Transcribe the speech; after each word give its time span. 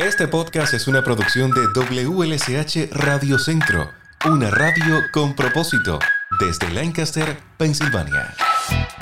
Este 0.00 0.26
podcast 0.28 0.72
es 0.72 0.88
una 0.88 1.04
producción 1.04 1.50
de 1.50 1.60
WLSH 1.74 2.88
Radio 2.90 3.38
Centro, 3.38 3.90
una 4.24 4.50
radio 4.50 5.02
con 5.12 5.34
propósito, 5.34 5.98
desde 6.40 6.70
Lancaster, 6.70 7.36
Pensilvania. 7.58 8.34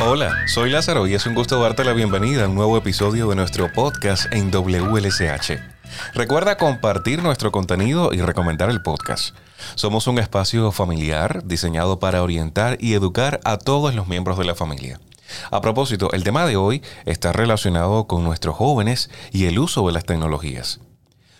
Hola, 0.00 0.34
soy 0.48 0.70
Lázaro 0.70 1.06
y 1.06 1.14
es 1.14 1.24
un 1.24 1.36
gusto 1.36 1.62
darte 1.62 1.84
la 1.84 1.92
bienvenida 1.92 2.44
a 2.44 2.48
un 2.48 2.56
nuevo 2.56 2.76
episodio 2.76 3.28
de 3.28 3.36
nuestro 3.36 3.72
podcast 3.72 4.26
en 4.32 4.50
WLSH. 4.50 5.52
Recuerda 6.14 6.56
compartir 6.56 7.22
nuestro 7.22 7.52
contenido 7.52 8.12
y 8.12 8.20
recomendar 8.20 8.68
el 8.68 8.82
podcast. 8.82 9.36
Somos 9.76 10.08
un 10.08 10.18
espacio 10.18 10.72
familiar 10.72 11.44
diseñado 11.44 12.00
para 12.00 12.24
orientar 12.24 12.76
y 12.80 12.94
educar 12.94 13.38
a 13.44 13.58
todos 13.58 13.94
los 13.94 14.08
miembros 14.08 14.36
de 14.36 14.46
la 14.46 14.56
familia. 14.56 14.98
A 15.52 15.60
propósito, 15.60 16.10
el 16.12 16.24
tema 16.24 16.44
de 16.44 16.56
hoy 16.56 16.82
está 17.04 17.32
relacionado 17.32 18.08
con 18.08 18.24
nuestros 18.24 18.56
jóvenes 18.56 19.10
y 19.30 19.44
el 19.46 19.60
uso 19.60 19.86
de 19.86 19.92
las 19.92 20.04
tecnologías. 20.04 20.80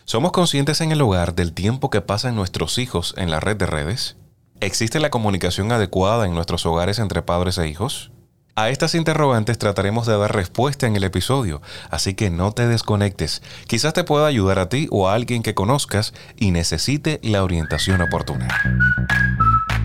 ¿Somos 0.09 0.33
conscientes 0.33 0.81
en 0.81 0.91
el 0.91 1.03
hogar 1.03 1.35
del 1.35 1.53
tiempo 1.53 1.91
que 1.91 2.01
pasan 2.01 2.35
nuestros 2.35 2.79
hijos 2.79 3.13
en 3.19 3.31
la 3.31 3.41
red 3.41 3.59
de 3.59 3.67
redes? 3.67 4.17
¿Existe 4.59 5.01
la 5.01 5.11
comunicación 5.11 5.71
adecuada 5.71 6.25
en 6.25 6.35
nuestros 6.35 6.65
hogares 6.65 6.99
entre 6.99 7.21
padres 7.21 7.59
e 7.59 7.69
hijos? 7.69 8.11
A 8.57 8.71
estas 8.71 8.95
interrogantes 8.95 9.59
trataremos 9.59 10.07
de 10.07 10.17
dar 10.17 10.35
respuesta 10.35 10.87
en 10.87 10.97
el 10.97 11.05
episodio, 11.05 11.61
así 11.91 12.15
que 12.15 12.31
no 12.31 12.53
te 12.53 12.67
desconectes. 12.67 13.43
Quizás 13.67 13.93
te 13.93 14.03
pueda 14.03 14.27
ayudar 14.27 14.59
a 14.61 14.71
ti 14.71 14.89
o 14.91 15.11
a 15.11 15.15
alguien 15.15 15.43
que 15.43 15.55
conozcas 15.55 16.15
y 16.39 16.53
necesite 16.53 17.21
la 17.23 17.45
orientación 17.45 18.01
oportuna. 18.01 18.49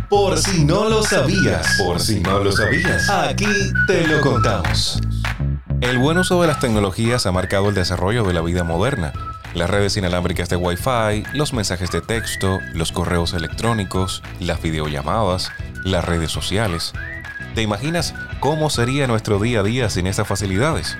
Por 0.09 0.37
si 0.37 0.63
no 0.63 0.87
lo 0.87 1.03
sabías, 1.03 1.67
por 1.77 1.99
si 1.99 2.21
no 2.21 2.39
lo 2.39 2.53
sabías, 2.53 3.09
aquí 3.09 3.73
te 3.87 4.07
lo 4.07 4.21
contamos. 4.21 5.01
El 5.81 5.97
buen 5.97 6.17
uso 6.17 6.41
de 6.41 6.47
las 6.47 6.61
tecnologías 6.61 7.25
ha 7.25 7.33
marcado 7.33 7.67
el 7.67 7.75
desarrollo 7.75 8.23
de 8.23 8.31
la 8.31 8.41
vida 8.41 8.63
moderna. 8.63 9.11
Las 9.53 9.69
redes 9.69 9.95
inalámbricas 9.97 10.49
de 10.49 10.55
Wi-Fi, 10.55 11.25
los 11.33 11.53
mensajes 11.53 11.91
de 11.91 12.01
texto, 12.01 12.59
los 12.73 12.91
correos 12.91 13.33
electrónicos, 13.33 14.23
las 14.39 14.59
videollamadas, 14.61 15.51
las 15.83 16.03
redes 16.03 16.31
sociales. 16.31 16.93
¿Te 17.53 17.61
imaginas 17.61 18.15
cómo 18.39 18.71
sería 18.71 19.05
nuestro 19.05 19.37
día 19.37 19.59
a 19.59 19.63
día 19.63 19.91
sin 19.91 20.07
estas 20.07 20.27
facilidades? 20.27 20.97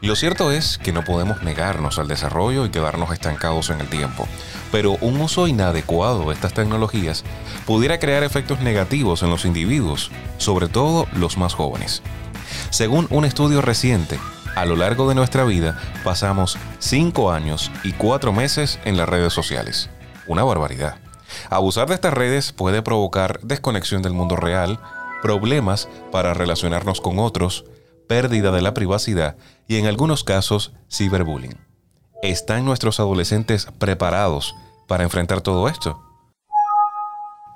Lo 0.00 0.16
cierto 0.16 0.50
es 0.50 0.78
que 0.78 0.92
no 0.92 1.04
podemos 1.04 1.42
negarnos 1.42 1.98
al 1.98 2.08
desarrollo 2.08 2.64
y 2.64 2.70
quedarnos 2.70 3.12
estancados 3.12 3.68
en 3.68 3.80
el 3.80 3.88
tiempo, 3.88 4.26
pero 4.72 4.92
un 5.02 5.20
uso 5.20 5.46
inadecuado 5.46 6.28
de 6.28 6.34
estas 6.34 6.54
tecnologías 6.54 7.22
pudiera 7.66 7.98
crear 7.98 8.22
efectos 8.22 8.60
negativos 8.60 9.22
en 9.22 9.28
los 9.28 9.44
individuos, 9.44 10.10
sobre 10.38 10.68
todo 10.68 11.06
los 11.14 11.36
más 11.36 11.52
jóvenes. 11.52 12.02
Según 12.70 13.06
un 13.10 13.26
estudio 13.26 13.60
reciente, 13.60 14.18
a 14.54 14.64
lo 14.64 14.76
largo 14.76 15.08
de 15.08 15.14
nuestra 15.14 15.44
vida 15.44 15.78
pasamos 16.02 16.56
5 16.78 17.32
años 17.32 17.70
y 17.82 17.92
4 17.92 18.32
meses 18.32 18.78
en 18.84 18.96
las 18.96 19.08
redes 19.08 19.32
sociales. 19.32 19.90
Una 20.26 20.44
barbaridad. 20.44 20.96
Abusar 21.50 21.88
de 21.88 21.94
estas 21.94 22.14
redes 22.14 22.52
puede 22.52 22.82
provocar 22.82 23.40
desconexión 23.42 24.02
del 24.02 24.12
mundo 24.12 24.36
real, 24.36 24.78
problemas 25.22 25.88
para 26.12 26.34
relacionarnos 26.34 27.00
con 27.00 27.18
otros, 27.18 27.64
pérdida 28.08 28.52
de 28.52 28.62
la 28.62 28.74
privacidad 28.74 29.36
y 29.66 29.76
en 29.76 29.86
algunos 29.86 30.24
casos 30.24 30.72
ciberbullying. 30.90 31.58
¿Están 32.22 32.64
nuestros 32.64 33.00
adolescentes 33.00 33.66
preparados 33.78 34.54
para 34.86 35.04
enfrentar 35.04 35.40
todo 35.40 35.68
esto? 35.68 36.00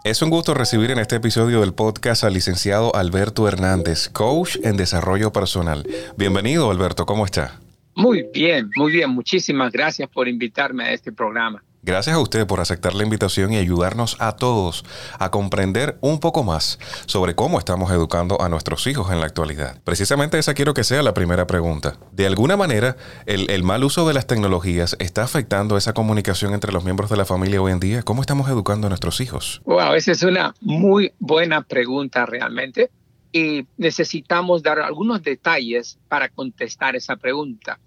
Es 0.04 0.22
un 0.22 0.30
gusto 0.30 0.54
recibir 0.54 0.92
en 0.92 0.98
este 1.00 1.16
episodio 1.16 1.60
del 1.60 1.74
podcast 1.74 2.22
al 2.22 2.32
licenciado 2.32 2.94
Alberto 2.94 3.48
Hernández, 3.48 4.08
coach 4.08 4.56
en 4.62 4.76
desarrollo 4.76 5.32
personal. 5.32 5.84
Bienvenido 6.16 6.70
Alberto, 6.70 7.04
¿cómo 7.04 7.24
está? 7.24 7.58
Muy 7.96 8.24
bien, 8.32 8.70
muy 8.76 8.92
bien. 8.92 9.10
Muchísimas 9.10 9.72
gracias 9.72 10.08
por 10.08 10.28
invitarme 10.28 10.84
a 10.84 10.92
este 10.92 11.10
programa. 11.10 11.64
Gracias 11.82 12.16
a 12.16 12.18
usted 12.18 12.46
por 12.46 12.60
aceptar 12.60 12.94
la 12.94 13.04
invitación 13.04 13.52
y 13.52 13.56
ayudarnos 13.56 14.16
a 14.18 14.32
todos 14.32 14.84
a 15.18 15.30
comprender 15.30 15.96
un 16.00 16.18
poco 16.18 16.42
más 16.42 16.78
sobre 17.06 17.34
cómo 17.34 17.58
estamos 17.58 17.92
educando 17.92 18.42
a 18.42 18.48
nuestros 18.48 18.86
hijos 18.86 19.12
en 19.12 19.20
la 19.20 19.26
actualidad. 19.26 19.80
Precisamente 19.84 20.38
esa 20.38 20.54
quiero 20.54 20.74
que 20.74 20.84
sea 20.84 21.02
la 21.02 21.14
primera 21.14 21.46
pregunta. 21.46 21.96
De 22.12 22.26
alguna 22.26 22.56
manera, 22.56 22.96
el, 23.26 23.62
mal 23.62 23.84
uso 23.84 24.08
de 24.08 24.14
las 24.14 24.26
tecnologías 24.26 24.96
está 24.98 25.22
afectando 25.22 25.76
esa 25.76 25.92
comunicación 25.92 26.52
entre 26.52 26.72
los 26.72 26.84
miembros 26.84 27.10
de 27.10 27.16
la 27.16 27.24
familia 27.24 27.62
hoy 27.62 27.72
en 27.72 27.80
día. 27.80 28.02
¿Cómo 28.02 28.22
estamos 28.22 28.48
educando 28.48 28.86
a 28.86 28.90
nuestros 28.90 29.20
hijos? 29.20 29.62
Wow, 29.64 29.94
esa 29.94 30.12
es 30.12 30.22
una 30.22 30.54
muy 30.60 31.12
buena 31.18 31.62
pregunta 31.62 32.26
realmente 32.26 32.90
y 33.32 33.66
necesitamos 33.76 34.62
dar 34.62 34.80
algunos 34.80 35.22
detalles 35.22 35.98
para 36.08 36.28
contestar 36.28 36.96
esa 36.96 37.16
pregunta. 37.16 37.78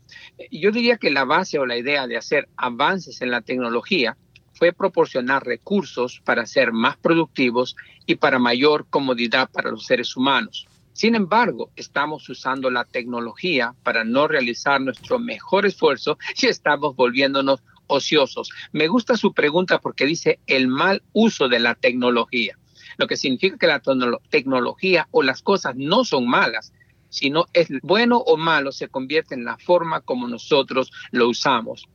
Yo 0.52 0.72
diría 0.72 0.98
que 0.98 1.12
la 1.12 1.26
base 1.26 1.60
o 1.60 1.66
la 1.66 1.78
idea 1.78 2.08
de 2.08 2.18
hacer 2.18 2.48
avances 2.58 3.22
en 3.22 3.32
la 3.32 3.42
tecnología 3.42 4.18
fue 4.54 4.74
proporcionar 4.74 5.46
recursos 5.46 6.22
para 6.24 6.46
ser 6.46 6.72
más 6.72 6.98
productivos 6.98 7.76
y 8.06 8.16
para 8.16 8.40
mayor 8.40 8.86
comodidad 8.90 9.50
para 9.52 9.72
los 9.72 9.86
seres 9.86 10.16
humanos. 10.16 10.68
Sin 10.94 11.16
embargo, 11.16 11.72
estamos 11.76 12.28
usando 12.30 12.70
la 12.70 12.84
tecnología 12.84 13.74
para 13.84 14.04
no 14.04 14.28
realizar 14.28 14.82
nuestro 14.82 15.20
mejor 15.20 15.66
esfuerzo 15.66 16.18
y 16.42 16.48
estamos 16.48 16.96
volviéndonos 16.96 17.64
ociosos. 17.88 18.50
Me 18.72 18.88
gusta 18.88 19.18
su 19.18 19.34
pregunta 19.34 19.80
porque 19.80 20.06
dice 20.06 20.40
el 20.48 20.68
mal 20.68 21.02
uso 21.14 21.48
de 21.48 21.60
la 21.60 21.76
tecnología 21.76 22.58
lo 22.98 23.08
que 23.08 23.18
significa 23.18 23.58
que 23.58 23.68
la 23.68 23.82
tecnología 24.30 25.08
o 25.12 25.24
las 25.24 25.42
cosas 25.42 25.76
no 25.76 26.04
son 26.06 26.28
malas, 26.28 26.72
sino 27.12 27.46
es 27.54 27.68
bueno 27.84 28.18
o 28.18 28.38
malo 28.38 28.72
se 28.72 28.88
convierte 28.88 29.36
en 29.36 29.46
la 29.46 29.58
forma 29.58 30.02
como 30.02 30.28
nosotros 30.28 30.92
lo 31.12 31.28
usamos. 31.30 31.88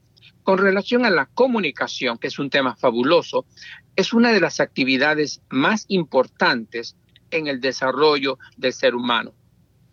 Con 0.43 0.59
relación 0.59 1.05
a 1.05 1.09
la 1.09 1.25
comunicación, 1.25 2.17
que 2.17 2.27
es 2.27 2.39
un 2.39 2.49
tema 2.49 2.75
fabuloso, 2.77 3.45
es 3.97 4.13
una 4.13 4.31
de 4.31 4.39
las 4.39 4.59
actividades 4.61 5.41
más 5.49 5.85
importantes 5.89 6.95
en 7.31 7.47
el 7.47 7.59
desarrollo 7.59 8.37
del 8.55 8.71
ser 8.71 8.95
humano. 8.95 9.33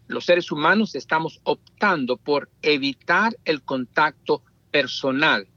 Los 0.07 0.27
seres 0.27 0.53
humanos 0.53 0.95
estamos 0.95 1.41
optando 1.43 2.19
por 2.19 2.51
evitar 2.61 3.37
el 3.47 3.63
contacto 3.63 4.43
personal 4.71 5.49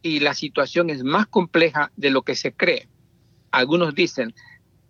y 0.00 0.20
la 0.20 0.34
situación 0.34 0.90
es 0.90 1.02
más 1.02 1.26
compleja 1.26 1.90
de 1.96 2.10
lo 2.10 2.22
que 2.22 2.36
se 2.36 2.52
cree. 2.52 2.88
Algunos 3.50 3.96
dicen, 3.96 4.32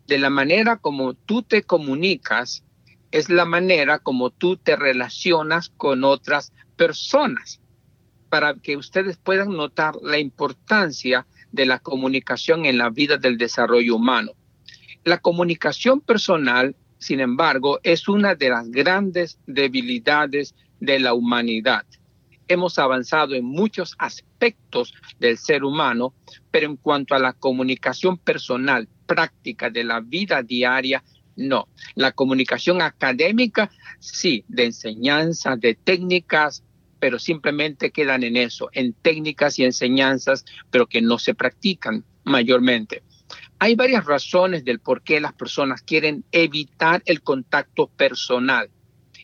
de 0.07 0.19
la 0.19 0.29
manera 0.29 0.77
como 0.77 1.15
tú 1.15 1.43
te 1.43 1.63
comunicas 1.63 2.66
es 3.17 3.31
la 3.31 3.47
manera 3.47 3.99
como 3.99 4.29
tú 4.29 4.59
te 4.59 4.77
relacionas 4.77 5.71
con 5.71 6.05
otras 6.05 6.53
personas, 6.77 7.63
para 8.29 8.53
que 8.57 8.77
ustedes 8.77 9.17
puedan 9.17 9.57
notar 9.57 9.95
la 10.03 10.19
importancia 10.19 11.27
de 11.51 11.65
la 11.65 11.79
comunicación 11.79 12.67
en 12.67 12.77
la 12.77 12.91
vida 12.91 13.17
del 13.17 13.39
desarrollo 13.39 13.97
humano. 13.97 14.33
La 15.03 15.17
comunicación 15.17 16.03
personal, 16.03 16.77
sin 16.99 17.21
embargo, 17.21 17.81
es 17.83 18.07
una 18.07 18.35
de 18.35 18.51
las 18.51 18.71
grandes 18.71 19.39
debilidades 19.47 20.55
de 20.81 20.99
la 20.99 21.15
humanidad. 21.15 21.87
Hemos 22.49 22.79
avanzado 22.79 23.35
en 23.35 23.47
muchos 23.47 23.95
aspectos 23.99 24.93
del 25.19 25.39
ser 25.39 25.65
humano, 25.65 26.13
pero 26.51 26.67
en 26.67 26.77
cuanto 26.77 27.15
a 27.15 27.19
la 27.19 27.33
comunicación 27.33 28.19
personal, 28.19 28.91
práctica 29.07 29.71
de 29.71 29.85
la 29.85 30.01
vida 30.01 30.43
diaria, 30.43 31.03
no. 31.37 31.69
La 31.95 32.13
comunicación 32.13 32.83
académica, 32.83 33.71
sí, 33.99 34.45
de 34.49 34.67
enseñanza, 34.67 35.57
de 35.57 35.75
técnicas, 35.75 36.65
pero 36.99 37.19
simplemente 37.19 37.91
quedan 37.91 38.25
en 38.25 38.37
eso, 38.37 38.69
en 38.73 38.95
técnicas 38.95 39.59
y 39.59 39.65
enseñanzas, 39.65 40.45
pero 40.71 40.87
que 40.87 41.03
no 41.03 41.19
se 41.19 41.35
practican 41.35 42.05
mayormente. 42.25 43.03
Hay 43.59 43.75
varias 43.75 44.05
razones 44.05 44.65
del 44.65 44.81
por 44.81 45.03
qué 45.03 45.21
las 45.21 45.33
personas 45.33 45.83
quieren 45.83 46.25
evitar 46.33 47.03
el 47.07 47.23
contacto 47.23 47.89
personal. 47.89 48.71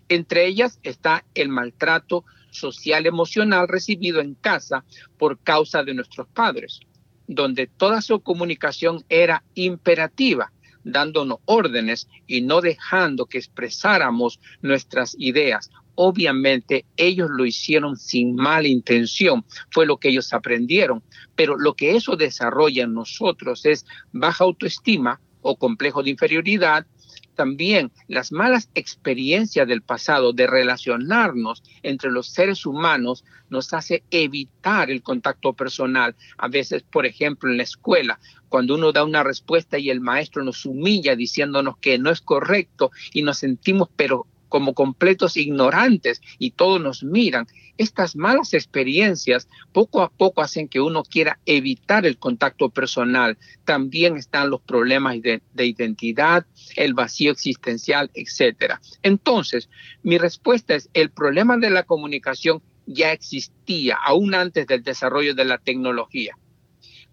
Entre 0.08 0.46
ellas 0.46 0.78
está 0.82 1.24
el 1.34 1.48
maltrato 1.48 2.24
social 2.50 3.06
emocional 3.06 3.68
recibido 3.68 4.20
en 4.20 4.34
casa 4.34 4.84
por 5.18 5.38
causa 5.38 5.82
de 5.82 5.94
nuestros 5.94 6.28
padres 6.28 6.80
donde 7.26 7.66
toda 7.66 8.00
su 8.02 8.20
comunicación 8.20 9.04
era 9.08 9.42
imperativa, 9.54 10.52
dándonos 10.84 11.38
órdenes 11.44 12.08
y 12.26 12.40
no 12.40 12.60
dejando 12.60 13.26
que 13.26 13.38
expresáramos 13.38 14.40
nuestras 14.60 15.14
ideas. 15.18 15.70
Obviamente 15.94 16.86
ellos 16.96 17.28
lo 17.30 17.44
hicieron 17.44 17.96
sin 17.96 18.34
mala 18.34 18.68
intención, 18.68 19.44
fue 19.70 19.86
lo 19.86 19.98
que 19.98 20.08
ellos 20.08 20.32
aprendieron, 20.32 21.02
pero 21.36 21.56
lo 21.58 21.74
que 21.74 21.96
eso 21.96 22.16
desarrolla 22.16 22.84
en 22.84 22.94
nosotros 22.94 23.66
es 23.66 23.84
baja 24.12 24.44
autoestima 24.44 25.20
o 25.42 25.56
complejo 25.56 26.02
de 26.02 26.10
inferioridad, 26.10 26.86
también 27.34 27.90
las 28.08 28.32
malas 28.32 28.68
experiencias 28.74 29.66
del 29.66 29.82
pasado 29.82 30.32
de 30.32 30.46
relacionarnos 30.46 31.62
entre 31.82 32.10
los 32.10 32.28
seres 32.28 32.66
humanos 32.66 33.24
nos 33.48 33.72
hace 33.72 34.02
evitar 34.10 34.90
el 34.90 35.02
contacto 35.02 35.52
personal. 35.52 36.14
A 36.38 36.48
veces, 36.48 36.82
por 36.82 37.06
ejemplo, 37.06 37.50
en 37.50 37.56
la 37.56 37.62
escuela, 37.62 38.18
cuando 38.48 38.74
uno 38.74 38.92
da 38.92 39.04
una 39.04 39.22
respuesta 39.22 39.78
y 39.78 39.90
el 39.90 40.00
maestro 40.00 40.44
nos 40.44 40.66
humilla 40.66 41.16
diciéndonos 41.16 41.78
que 41.78 41.98
no 41.98 42.10
es 42.10 42.20
correcto 42.20 42.90
y 43.12 43.22
nos 43.22 43.38
sentimos 43.38 43.88
pero 43.96 44.26
como 44.48 44.74
completos 44.74 45.38
ignorantes 45.38 46.20
y 46.38 46.50
todos 46.50 46.78
nos 46.78 47.02
miran. 47.02 47.46
Estas 47.78 48.16
malas 48.16 48.52
experiencias 48.54 49.48
poco 49.72 50.02
a 50.02 50.10
poco 50.10 50.42
hacen 50.42 50.68
que 50.68 50.80
uno 50.80 51.02
quiera 51.02 51.38
evitar 51.46 52.04
el 52.06 52.18
contacto 52.18 52.68
personal. 52.68 53.38
También 53.64 54.16
están 54.16 54.50
los 54.50 54.60
problemas 54.60 55.20
de, 55.22 55.42
de 55.54 55.66
identidad, 55.66 56.46
el 56.76 56.94
vacío 56.94 57.32
existencial, 57.32 58.10
etc. 58.14 58.74
Entonces, 59.02 59.70
mi 60.02 60.18
respuesta 60.18 60.74
es, 60.74 60.90
el 60.92 61.10
problema 61.10 61.56
de 61.56 61.70
la 61.70 61.84
comunicación 61.84 62.62
ya 62.86 63.12
existía 63.12 63.96
aún 63.96 64.34
antes 64.34 64.66
del 64.66 64.82
desarrollo 64.82 65.34
de 65.34 65.44
la 65.44 65.58
tecnología. 65.58 66.36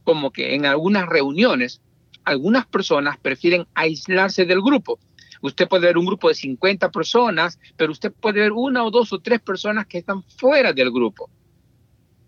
Como 0.03 0.31
que 0.31 0.55
en 0.55 0.65
algunas 0.65 1.07
reuniones, 1.07 1.81
algunas 2.25 2.65
personas 2.65 3.17
prefieren 3.17 3.65
aislarse 3.75 4.45
del 4.45 4.61
grupo 4.61 4.99
Usted 5.41 5.67
puede 5.67 5.87
ver 5.87 5.97
un 5.97 6.05
grupo 6.05 6.27
de 6.27 6.35
50 6.35 6.91
personas, 6.91 7.59
pero 7.77 7.91
usted 7.91 8.11
puede 8.11 8.41
ver 8.41 8.51
una 8.51 8.83
o 8.83 8.91
dos 8.91 9.13
o 9.13 9.19
tres 9.19 9.39
personas 9.39 9.87
que 9.87 9.99
están 9.99 10.23
fuera 10.23 10.73
del 10.73 10.91
grupo. 10.91 11.29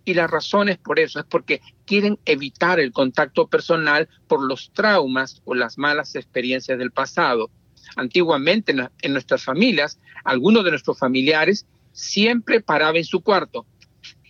Y 0.06 0.14
la 0.14 0.28
razón 0.28 0.70
es 0.70 0.78
por 0.78 1.00
eso, 1.00 1.20
es 1.20 1.26
porque 1.26 1.62
quieren 1.86 2.18
evitar 2.26 2.80
el 2.80 2.92
contacto 2.92 3.48
personal 3.48 4.10
por 4.28 4.42
los 4.42 4.72
traumas 4.72 5.42
o 5.46 5.54
las 5.54 5.78
malas 5.78 6.16
experiencias 6.16 6.78
del 6.80 6.92
pasado. 6.92 7.52
Antiguamente 7.96 8.74
en, 9.02 9.14
nuestras 9.14 9.44
familias, 9.44 10.00
algunos 10.24 10.64
de 10.64 10.72
nuestros 10.72 10.98
familiares 10.98 11.68
siempre 11.92 12.62
paraba 12.62 12.98
en 12.98 13.06
su 13.06 13.22
cuarto. 13.22 13.66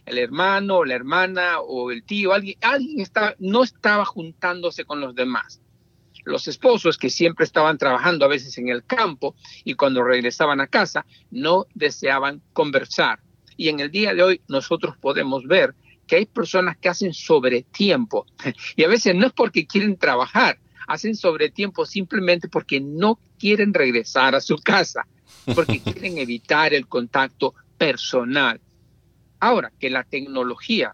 El 0.05 0.17
hermano, 0.17 0.83
la 0.83 0.95
hermana 0.95 1.59
o 1.59 1.91
el 1.91 2.03
tío, 2.03 2.33
alguien, 2.33 2.57
alguien 2.61 2.99
estaba, 2.99 3.35
no 3.39 3.63
estaba 3.63 4.03
juntándose 4.03 4.83
con 4.83 4.99
los 4.99 5.15
demás 5.15 5.61
los 6.23 6.47
esposos 6.47 6.97
que 6.97 7.09
siempre 7.09 7.45
estaban 7.45 7.77
trabajando 7.77 8.25
a 8.25 8.29
veces 8.29 8.57
en 8.57 8.69
el 8.69 8.83
campo 8.83 9.35
y 9.63 9.75
cuando 9.75 10.03
regresaban 10.03 10.61
a 10.61 10.67
casa 10.67 11.05
no 11.29 11.65
deseaban 11.73 12.41
conversar. 12.53 13.19
Y 13.57 13.69
en 13.69 13.79
el 13.79 13.91
día 13.91 14.13
de 14.13 14.23
hoy 14.23 14.41
nosotros 14.47 14.95
podemos 14.97 15.45
ver 15.45 15.75
que 16.07 16.17
hay 16.17 16.25
personas 16.25 16.77
que 16.77 16.89
hacen 16.89 17.13
sobre 17.13 17.63
tiempo 17.63 18.25
y 18.75 18.83
a 18.83 18.87
veces 18.87 19.15
no 19.15 19.27
es 19.27 19.33
porque 19.33 19.65
quieren 19.65 19.97
trabajar, 19.97 20.59
hacen 20.87 21.15
sobre 21.15 21.49
tiempo 21.49 21.85
simplemente 21.85 22.47
porque 22.47 22.79
no 22.81 23.19
quieren 23.39 23.73
regresar 23.73 24.35
a 24.35 24.41
su 24.41 24.57
casa, 24.57 25.07
porque 25.55 25.79
quieren 25.83 26.17
evitar 26.17 26.73
el 26.73 26.87
contacto 26.87 27.53
personal. 27.77 28.59
Ahora 29.39 29.71
que 29.79 29.89
la 29.89 30.03
tecnología 30.03 30.93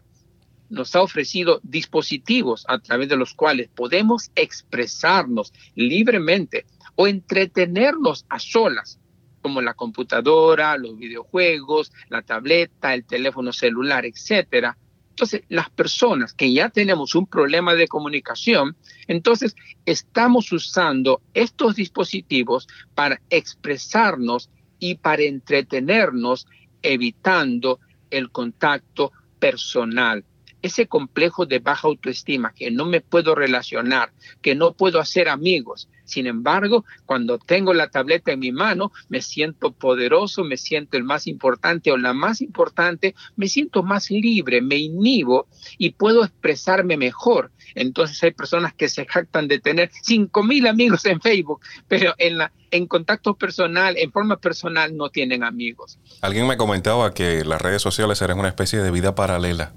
nos 0.70 0.94
ha 0.94 1.02
ofrecido 1.02 1.60
dispositivos 1.62 2.64
a 2.68 2.78
través 2.78 3.08
de 3.08 3.16
los 3.16 3.34
cuales 3.34 3.68
podemos 3.74 4.30
expresarnos 4.34 5.52
libremente 5.74 6.66
o 6.94 7.06
entretenernos 7.06 8.26
a 8.28 8.38
solas, 8.38 8.98
como 9.40 9.60
la 9.62 9.74
computadora, 9.74 10.76
los 10.76 10.98
videojuegos, 10.98 11.92
la 12.08 12.22
tableta, 12.22 12.92
el 12.92 13.04
teléfono 13.04 13.52
celular, 13.52 14.04
etcétera. 14.04 14.76
Entonces, 15.10 15.42
las 15.48 15.70
personas 15.70 16.32
que 16.32 16.52
ya 16.52 16.68
tenemos 16.68 17.14
un 17.14 17.26
problema 17.26 17.74
de 17.74 17.88
comunicación, 17.88 18.76
entonces 19.06 19.56
estamos 19.84 20.52
usando 20.52 21.22
estos 21.34 21.76
dispositivos 21.76 22.68
para 22.94 23.20
expresarnos 23.30 24.50
y 24.78 24.96
para 24.96 25.22
entretenernos, 25.22 26.46
evitando 26.82 27.80
el 28.10 28.30
contacto 28.30 29.12
personal 29.40 30.24
ese 30.62 30.86
complejo 30.86 31.46
de 31.46 31.58
baja 31.58 31.88
autoestima, 31.88 32.52
que 32.52 32.70
no 32.70 32.84
me 32.84 33.00
puedo 33.00 33.34
relacionar, 33.34 34.12
que 34.42 34.54
no 34.54 34.72
puedo 34.72 35.00
hacer 35.00 35.28
amigos. 35.28 35.88
Sin 36.04 36.26
embargo, 36.26 36.86
cuando 37.04 37.38
tengo 37.38 37.74
la 37.74 37.88
tableta 37.88 38.32
en 38.32 38.40
mi 38.40 38.50
mano, 38.50 38.92
me 39.10 39.20
siento 39.20 39.72
poderoso, 39.72 40.42
me 40.42 40.56
siento 40.56 40.96
el 40.96 41.04
más 41.04 41.26
importante 41.26 41.92
o 41.92 41.98
la 41.98 42.14
más 42.14 42.40
importante, 42.40 43.14
me 43.36 43.46
siento 43.46 43.82
más 43.82 44.10
libre, 44.10 44.62
me 44.62 44.76
inhibo 44.76 45.46
y 45.76 45.90
puedo 45.90 46.24
expresarme 46.24 46.96
mejor. 46.96 47.52
Entonces 47.74 48.22
hay 48.22 48.30
personas 48.30 48.72
que 48.72 48.88
se 48.88 49.04
jactan 49.04 49.48
de 49.48 49.58
tener 49.58 49.90
cinco 50.02 50.42
mil 50.42 50.66
amigos 50.66 51.04
en 51.04 51.20
Facebook, 51.20 51.60
pero 51.88 52.14
en 52.16 52.38
la 52.38 52.52
en 52.70 52.86
contacto 52.86 53.34
personal, 53.34 53.96
en 53.96 54.12
forma 54.12 54.36
personal, 54.36 54.94
no 54.94 55.08
tienen 55.08 55.42
amigos. 55.42 55.98
Alguien 56.20 56.46
me 56.46 56.58
comentaba 56.58 57.14
que 57.14 57.42
las 57.44 57.62
redes 57.62 57.80
sociales 57.80 58.20
eran 58.20 58.38
una 58.38 58.48
especie 58.48 58.80
de 58.80 58.90
vida 58.90 59.14
paralela 59.14 59.72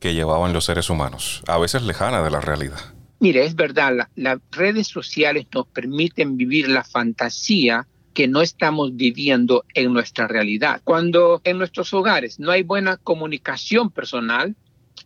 que 0.00 0.14
llevaban 0.14 0.52
los 0.52 0.64
seres 0.64 0.90
humanos, 0.90 1.42
a 1.46 1.58
veces 1.58 1.82
lejana 1.82 2.22
de 2.22 2.30
la 2.30 2.40
realidad. 2.40 2.78
Mire, 3.20 3.44
es 3.44 3.56
verdad, 3.56 4.08
las 4.14 4.38
redes 4.52 4.86
sociales 4.86 5.46
nos 5.52 5.66
permiten 5.66 6.36
vivir 6.36 6.68
la 6.68 6.84
fantasía 6.84 7.86
que 8.14 8.28
no 8.28 8.42
estamos 8.42 8.96
viviendo 8.96 9.64
en 9.74 9.92
nuestra 9.92 10.28
realidad. 10.28 10.80
Cuando 10.84 11.40
en 11.44 11.58
nuestros 11.58 11.92
hogares 11.94 12.38
no 12.38 12.50
hay 12.50 12.62
buena 12.62 12.96
comunicación 12.96 13.90
personal, 13.90 14.56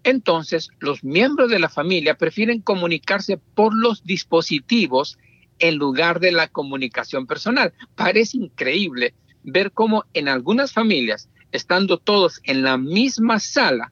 entonces 0.04 0.70
los 0.78 1.04
miembros 1.04 1.50
de 1.50 1.58
la 1.58 1.68
familia 1.68 2.16
prefieren 2.16 2.60
comunicarse 2.60 3.38
por 3.38 3.74
los 3.74 4.04
dispositivos 4.04 5.18
en 5.58 5.76
lugar 5.76 6.20
de 6.20 6.32
la 6.32 6.48
comunicación 6.48 7.26
personal. 7.26 7.72
Parece 7.94 8.38
increíble 8.38 9.14
ver 9.42 9.72
cómo 9.72 10.04
en 10.12 10.28
algunas 10.28 10.72
familias, 10.72 11.28
estando 11.52 11.98
todos 11.98 12.40
en 12.44 12.62
la 12.62 12.78
misma 12.78 13.38
sala, 13.38 13.91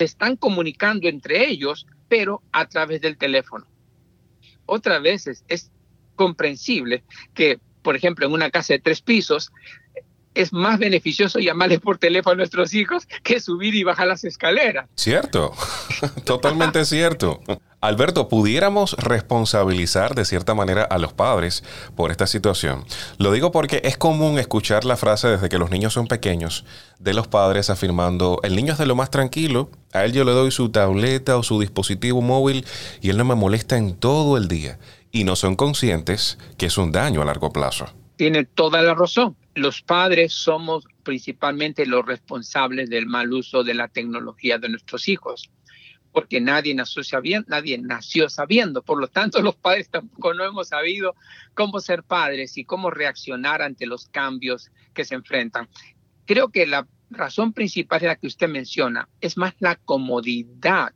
se 0.00 0.04
están 0.04 0.36
comunicando 0.36 1.08
entre 1.08 1.46
ellos, 1.46 1.86
pero 2.08 2.40
a 2.52 2.66
través 2.66 3.02
del 3.02 3.18
teléfono. 3.18 3.66
Otras 4.64 5.02
veces 5.02 5.44
es 5.46 5.70
comprensible 6.16 7.04
que, 7.34 7.60
por 7.82 7.96
ejemplo, 7.96 8.24
en 8.24 8.32
una 8.32 8.50
casa 8.50 8.72
de 8.72 8.78
tres 8.78 9.02
pisos, 9.02 9.52
es 10.32 10.54
más 10.54 10.78
beneficioso 10.78 11.38
llamarles 11.38 11.80
por 11.80 11.98
teléfono 11.98 12.32
a 12.32 12.36
nuestros 12.36 12.72
hijos 12.72 13.06
que 13.22 13.40
subir 13.40 13.74
y 13.74 13.84
bajar 13.84 14.06
las 14.06 14.24
escaleras. 14.24 14.88
Cierto, 14.94 15.52
totalmente 16.24 16.86
cierto. 16.86 17.40
Alberto, 17.82 18.28
¿pudiéramos 18.28 18.92
responsabilizar 18.98 20.14
de 20.14 20.26
cierta 20.26 20.54
manera 20.54 20.82
a 20.82 20.98
los 20.98 21.14
padres 21.14 21.64
por 21.96 22.10
esta 22.10 22.26
situación? 22.26 22.84
Lo 23.16 23.32
digo 23.32 23.52
porque 23.52 23.80
es 23.84 23.96
común 23.96 24.38
escuchar 24.38 24.84
la 24.84 24.98
frase 24.98 25.28
desde 25.28 25.48
que 25.48 25.56
los 25.56 25.70
niños 25.70 25.94
son 25.94 26.06
pequeños 26.06 26.66
de 26.98 27.14
los 27.14 27.26
padres 27.26 27.70
afirmando, 27.70 28.38
el 28.42 28.54
niño 28.54 28.74
es 28.74 28.78
de 28.78 28.84
lo 28.84 28.96
más 28.96 29.10
tranquilo, 29.10 29.70
a 29.94 30.04
él 30.04 30.12
yo 30.12 30.24
le 30.24 30.32
doy 30.32 30.50
su 30.50 30.68
tableta 30.68 31.38
o 31.38 31.42
su 31.42 31.58
dispositivo 31.58 32.20
móvil 32.20 32.66
y 33.00 33.08
él 33.08 33.16
no 33.16 33.24
me 33.24 33.34
molesta 33.34 33.78
en 33.78 33.96
todo 33.96 34.36
el 34.36 34.46
día. 34.46 34.78
Y 35.10 35.24
no 35.24 35.34
son 35.34 35.56
conscientes 35.56 36.38
que 36.58 36.66
es 36.66 36.76
un 36.76 36.92
daño 36.92 37.22
a 37.22 37.24
largo 37.24 37.50
plazo. 37.50 37.86
Tiene 38.16 38.44
toda 38.44 38.82
la 38.82 38.94
razón. 38.94 39.34
Los 39.54 39.80
padres 39.80 40.34
somos 40.34 40.84
principalmente 41.02 41.86
los 41.86 42.04
responsables 42.04 42.90
del 42.90 43.06
mal 43.06 43.32
uso 43.32 43.64
de 43.64 43.72
la 43.72 43.88
tecnología 43.88 44.58
de 44.58 44.68
nuestros 44.68 45.08
hijos 45.08 45.50
porque 46.12 46.40
nadie 46.40 46.74
nació 46.74 47.04
sabiendo, 47.04 47.46
nadie 47.48 47.78
nació 47.78 48.28
sabiendo. 48.28 48.82
Por 48.82 49.00
lo 49.00 49.08
tanto, 49.08 49.40
los 49.42 49.56
padres 49.56 49.88
tampoco 49.90 50.34
no 50.34 50.44
hemos 50.44 50.68
sabido 50.68 51.14
cómo 51.54 51.80
ser 51.80 52.02
padres 52.02 52.56
y 52.58 52.64
cómo 52.64 52.90
reaccionar 52.90 53.62
ante 53.62 53.86
los 53.86 54.08
cambios 54.08 54.70
que 54.94 55.04
se 55.04 55.14
enfrentan. 55.14 55.68
Creo 56.26 56.50
que 56.50 56.66
la 56.66 56.86
razón 57.10 57.52
principal 57.52 57.98
es 57.98 58.06
la 58.06 58.16
que 58.16 58.28
usted 58.28 58.48
menciona, 58.48 59.08
es 59.20 59.36
más 59.36 59.54
la 59.58 59.76
comodidad 59.76 60.94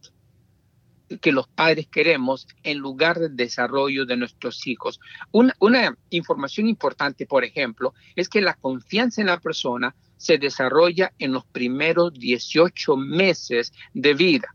que 1.21 1.33
los 1.33 1.47
padres 1.49 1.87
queremos 1.89 2.47
en 2.63 2.79
lugar 2.79 3.19
del 3.19 3.37
desarrollo 3.37 4.07
de 4.07 4.17
nuestros 4.17 4.67
hijos. 4.67 5.01
Una, 5.33 5.55
una 5.61 5.97
información 6.11 6.67
importante, 6.67 7.27
por 7.27 7.45
ejemplo, 7.45 7.95
es 8.17 8.29
que 8.29 8.41
la 8.41 8.55
confianza 8.55 9.21
en 9.21 9.27
la 9.27 9.39
persona 9.39 9.95
se 10.17 10.39
desarrolla 10.39 11.13
en 11.19 11.33
los 11.33 11.45
primeros 11.45 12.15
18 12.15 12.97
meses 12.97 13.73
de 13.93 14.15
vida 14.15 14.55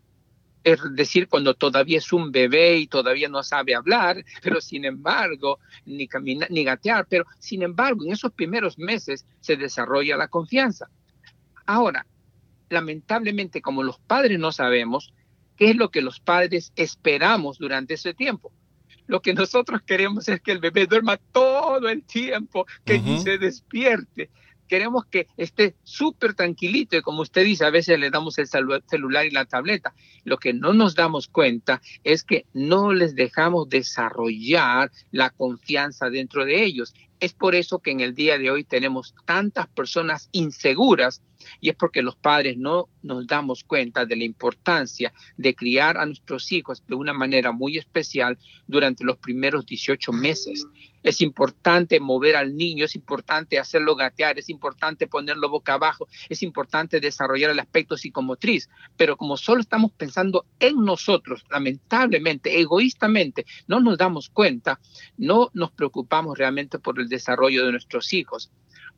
es 0.74 0.80
decir, 0.96 1.28
cuando 1.28 1.54
todavía 1.54 1.98
es 1.98 2.12
un 2.14 2.32
bebé 2.32 2.78
y 2.78 2.88
todavía 2.88 3.30
no 3.30 3.44
sabe 3.44 3.76
hablar, 3.76 4.24
pero 4.42 4.62
sin 4.62 4.86
embargo, 4.86 5.60
ni 5.86 6.08
caminar, 6.08 6.50
ni 6.52 6.64
gatear, 6.64 7.06
pero 7.10 7.26
sin 7.40 7.64
embargo, 7.64 8.06
en 8.06 8.12
esos 8.12 8.32
primeros 8.32 8.78
meses 8.78 9.26
se 9.40 9.56
desarrolla 9.56 10.18
la 10.18 10.28
confianza. 10.28 10.90
Ahora, 11.66 12.06
lamentablemente, 12.70 13.62
como 13.62 13.84
los 13.84 14.00
padres 14.00 14.40
no 14.40 14.52
sabemos, 14.52 15.14
¿qué 15.56 15.72
es 15.72 15.76
lo 15.76 15.92
que 15.92 16.02
los 16.02 16.20
padres 16.20 16.72
esperamos 16.76 17.58
durante 17.58 17.96
ese 17.96 18.14
tiempo? 18.14 18.52
Lo 19.08 19.22
que 19.22 19.34
nosotros 19.34 19.82
queremos 19.82 20.28
es 20.30 20.40
que 20.40 20.52
el 20.52 20.60
bebé 20.60 20.86
duerma 20.86 21.18
todo 21.18 21.90
el 21.90 22.04
tiempo, 22.04 22.68
que 22.86 23.02
se 23.20 23.40
despierte 23.40 24.30
queremos 24.70 25.06
que 25.06 25.28
esté 25.36 25.76
súper 25.84 26.36
tranquilito 26.36 26.96
y 26.96 27.02
como 27.02 27.24
usted 27.24 27.44
dice, 27.44 27.66
a 27.66 27.72
veces 27.72 28.00
le 28.00 28.10
damos 28.10 28.38
el 28.38 28.48
celular 28.48 29.26
y 29.26 29.32
la 29.32 29.44
tableta. 29.46 29.94
Lo 30.24 30.38
que 30.38 30.54
no 30.54 30.72
nos 30.74 30.96
damos 30.96 31.28
cuenta 31.28 31.82
es 32.04 32.24
que 32.24 32.46
no 32.54 32.94
les 32.94 33.16
dejamos 33.16 33.68
desarrollar 33.68 34.92
la 35.12 35.32
confianza 35.32 36.10
dentro 36.10 36.46
de 36.46 36.64
ellos. 36.64 36.94
Es 37.20 37.34
por 37.34 37.54
eso 37.54 37.80
que 37.80 37.92
en 37.92 38.00
el 38.00 38.16
día 38.16 38.38
de 38.38 38.50
hoy 38.50 38.64
tenemos 38.64 39.14
tantas 39.26 39.68
personas 39.68 40.30
inseguras 40.32 41.22
y 41.60 41.70
es 41.70 41.76
porque 41.76 42.02
los 42.02 42.16
padres 42.16 42.58
no 42.58 42.88
nos 43.02 43.28
damos 43.28 43.64
cuenta 43.64 44.06
de 44.06 44.16
la 44.16 44.24
importancia 44.24 45.14
de 45.38 45.56
criar 45.56 45.98
a 45.98 46.06
nuestros 46.06 46.52
hijos 46.52 46.84
de 46.88 46.96
una 46.96 47.14
manera 47.14 47.52
muy 47.52 47.78
especial 47.78 48.38
durante 48.68 49.04
los 49.04 49.18
primeros 49.18 49.66
18 49.66 50.12
meses. 50.12 50.66
Es 51.02 51.22
importante 51.22 52.00
mover 52.02 52.36
al 52.36 52.58
niño, 52.58 52.84
es 52.84 52.96
importante 52.96 53.58
hacerlo 53.58 53.96
gatear, 53.96 54.38
es 54.38 54.50
importante 54.50 55.08
ponerlo 55.08 55.50
boca 55.50 55.76
abajo, 55.76 56.10
es 56.28 56.44
importante 56.44 57.00
desarrollar 57.00 57.52
el 57.52 57.60
aspecto 57.60 57.96
psicomotriz, 57.96 58.70
pero 58.98 59.16
como 59.16 59.38
solo 59.38 59.62
estamos 59.62 59.92
pensando 59.94 60.46
en 60.60 60.84
nosotros, 60.84 61.46
lamentablemente, 61.50 62.60
egoístamente, 62.60 63.46
no 63.68 63.80
nos 63.80 63.98
damos 63.98 64.30
cuenta, 64.30 64.80
no 65.18 65.50
nos 65.54 65.72
preocupamos 65.72 66.38
realmente 66.38 66.80
por 66.80 67.00
el 67.00 67.08
desarrollo 67.10 67.66
de 67.66 67.72
nuestros 67.72 68.14
hijos. 68.14 68.52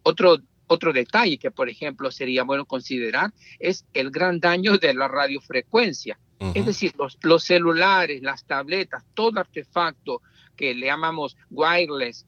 Otro 0.03 0.37
otro 0.71 0.93
detalle 0.93 1.37
que, 1.37 1.51
por 1.51 1.67
ejemplo, 1.67 2.11
sería 2.11 2.43
bueno 2.43 2.63
considerar 2.65 3.33
es 3.59 3.85
el 3.93 4.09
gran 4.09 4.39
daño 4.39 4.77
de 4.77 4.93
la 4.93 5.09
radiofrecuencia. 5.09 6.17
Es 6.55 6.65
decir, 6.65 6.93
los, 6.97 7.19
los, 7.21 7.43
celulares, 7.43 8.23
las 8.23 8.45
tabletas, 8.45 9.03
todo 9.13 9.39
artefacto 9.39 10.21
que 10.55 10.73
le 10.73 10.87
llamamos 10.87 11.37
wireless, 11.51 12.25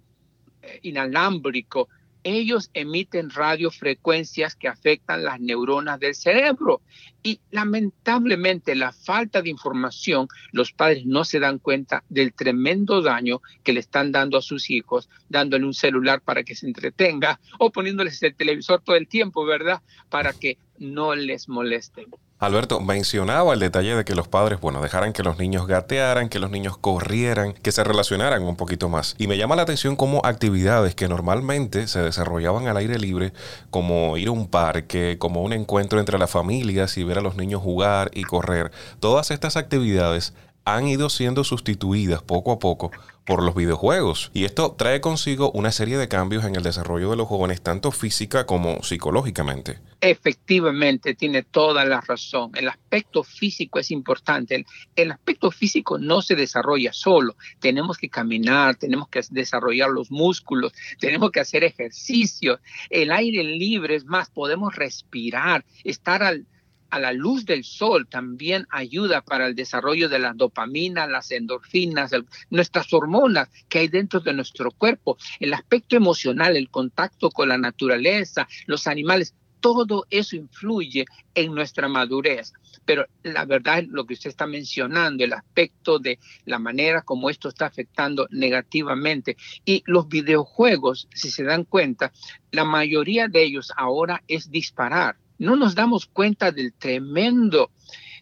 eh, 0.61 0.79
inalámbrico, 0.83 1.87
ellos 2.23 2.69
emiten 2.73 3.29
radiofrecuencias 3.29 4.55
que 4.55 4.67
afectan 4.67 5.23
las 5.23 5.39
neuronas 5.39 5.99
del 5.99 6.15
cerebro. 6.15 6.81
Y 7.21 7.39
lamentablemente 7.51 8.75
la 8.75 8.91
falta 8.91 9.41
de 9.41 9.49
información, 9.49 10.27
los 10.51 10.71
padres 10.73 11.05
no 11.05 11.23
se 11.23 11.39
dan 11.39 11.59
cuenta 11.59 12.03
del 12.09 12.33
tremendo 12.33 13.01
daño 13.01 13.41
que 13.63 13.73
le 13.73 13.79
están 13.79 14.11
dando 14.11 14.37
a 14.37 14.41
sus 14.41 14.69
hijos, 14.69 15.09
dándole 15.29 15.65
un 15.65 15.73
celular 15.73 16.21
para 16.21 16.43
que 16.43 16.55
se 16.55 16.67
entretenga 16.67 17.39
o 17.59 17.71
poniéndoles 17.71 18.21
el 18.23 18.35
televisor 18.35 18.81
todo 18.81 18.95
el 18.95 19.07
tiempo, 19.07 19.45
¿verdad? 19.45 19.81
Para 20.09 20.33
que 20.33 20.57
no 20.79 21.15
les 21.15 21.47
molesten. 21.47 22.07
Alberto, 22.43 22.81
mencionaba 22.81 23.53
el 23.53 23.61
detalle 23.61 23.95
de 23.95 24.03
que 24.03 24.15
los 24.15 24.27
padres, 24.27 24.59
bueno, 24.59 24.81
dejaran 24.81 25.13
que 25.13 25.23
los 25.23 25.37
niños 25.37 25.65
gatearan, 25.65 26.27
que 26.27 26.39
los 26.39 26.51
niños 26.51 26.75
corrieran, 26.77 27.53
que 27.53 27.71
se 27.71 27.85
relacionaran 27.85 28.43
un 28.43 28.57
poquito 28.57 28.89
más. 28.89 29.15
Y 29.17 29.27
me 29.27 29.37
llama 29.37 29.55
la 29.55 29.61
atención 29.61 29.95
cómo 29.95 30.19
actividades 30.25 30.93
que 30.93 31.07
normalmente 31.07 31.87
se 31.87 32.01
desarrollaban 32.01 32.67
al 32.67 32.75
aire 32.75 32.99
libre, 32.99 33.31
como 33.69 34.17
ir 34.17 34.27
a 34.27 34.31
un 34.31 34.49
parque, 34.49 35.15
como 35.19 35.41
un 35.41 35.53
encuentro 35.53 36.01
entre 36.01 36.19
las 36.19 36.31
familias 36.31 36.97
y 36.97 37.05
ver 37.05 37.19
a 37.19 37.21
los 37.21 37.37
niños 37.37 37.61
jugar 37.61 38.11
y 38.13 38.23
correr, 38.23 38.73
todas 38.99 39.31
estas 39.31 39.55
actividades 39.55 40.33
han 40.65 40.87
ido 40.87 41.09
siendo 41.09 41.43
sustituidas 41.43 42.21
poco 42.21 42.51
a 42.51 42.59
poco 42.59 42.91
por 43.25 43.43
los 43.43 43.55
videojuegos. 43.55 44.31
Y 44.33 44.45
esto 44.45 44.75
trae 44.77 45.01
consigo 45.01 45.51
una 45.51 45.71
serie 45.71 45.97
de 45.97 46.07
cambios 46.07 46.43
en 46.45 46.55
el 46.55 46.63
desarrollo 46.63 47.09
de 47.09 47.15
los 47.15 47.27
jóvenes, 47.27 47.61
tanto 47.61 47.91
física 47.91 48.45
como 48.45 48.83
psicológicamente. 48.83 49.79
Efectivamente, 50.01 51.15
tiene 51.15 51.43
toda 51.43 51.85
la 51.85 52.01
razón. 52.01 52.51
El 52.55 52.67
aspecto 52.67 53.23
físico 53.23 53.79
es 53.79 53.91
importante. 53.91 54.65
El, 54.95 55.11
aspecto 55.11 55.51
físico 55.51 55.97
no 55.97 56.21
se 56.21 56.35
desarrolla 56.35 56.91
solo. 56.91 57.35
Tenemos 57.59 57.97
que 57.97 58.09
caminar, 58.09 58.75
tenemos 58.75 59.07
que 59.07 59.21
desarrollar 59.29 59.89
los 59.89 60.11
músculos, 60.11 60.73
tenemos 60.99 61.31
que 61.31 61.39
hacer 61.39 61.63
ejercicio. 61.63 62.59
El 62.89 63.11
aire 63.11 63.43
libre 63.43 63.95
es 63.95 64.05
más, 64.05 64.29
podemos 64.29 64.75
respirar, 64.75 65.63
estar 65.85 66.21
al, 66.21 66.45
a 66.93 66.99
la 66.99 67.11
luz 67.11 67.43
del 67.43 67.63
sol 67.63 68.07
también 68.07 68.67
ayuda 68.69 69.23
para 69.23 69.47
el 69.47 69.55
desarrollo 69.55 70.09
de 70.09 70.19
la 70.19 70.33
dopamina, 70.33 71.07
las 71.07 71.31
endorfinas, 71.31 72.11
nuestras 72.51 72.93
hormonas 72.93 73.49
que 73.67 73.79
hay 73.79 73.87
dentro 73.87 74.19
de 74.19 74.31
nuestro 74.31 74.69
cuerpo, 74.69 75.17
el 75.39 75.55
aspecto 75.55 75.95
emocional, 75.95 76.55
el 76.55 76.69
contacto 76.69 77.31
con 77.31 77.49
la 77.49 77.57
naturaleza, 77.57 78.47
los 78.67 78.85
animales, 78.85 79.33
todo 79.59 80.05
eso 80.11 80.35
influye 80.35 81.05
en 81.33 81.55
nuestra 81.55 81.87
madurez. 81.87 82.53
Pero 82.85 83.07
la 83.23 83.45
verdad 83.45 83.79
es 83.79 83.87
lo 83.87 84.05
que 84.05 84.13
usted 84.13 84.29
está 84.29 84.45
mencionando, 84.45 85.23
el 85.23 85.33
aspecto 85.33 85.97
de 85.97 86.19
la 86.45 86.59
manera 86.59 87.01
como 87.01 87.31
esto 87.31 87.49
está 87.49 87.65
afectando 87.65 88.27
negativamente. 88.29 89.35
Y 89.65 89.81
los 89.87 90.07
videojuegos, 90.07 91.07
si 91.11 91.31
se 91.31 91.43
dan 91.43 91.63
cuenta, 91.63 92.11
la 92.51 92.65
mayoría 92.65 93.27
de 93.27 93.41
ellos 93.41 93.71
ahora 93.77 94.21
es 94.27 94.51
disparar 94.51 95.15
no 95.43 95.55
nos 95.55 95.75
damos 95.75 96.05
cuenta 96.05 96.51
del 96.51 96.73
tremendo 96.73 97.69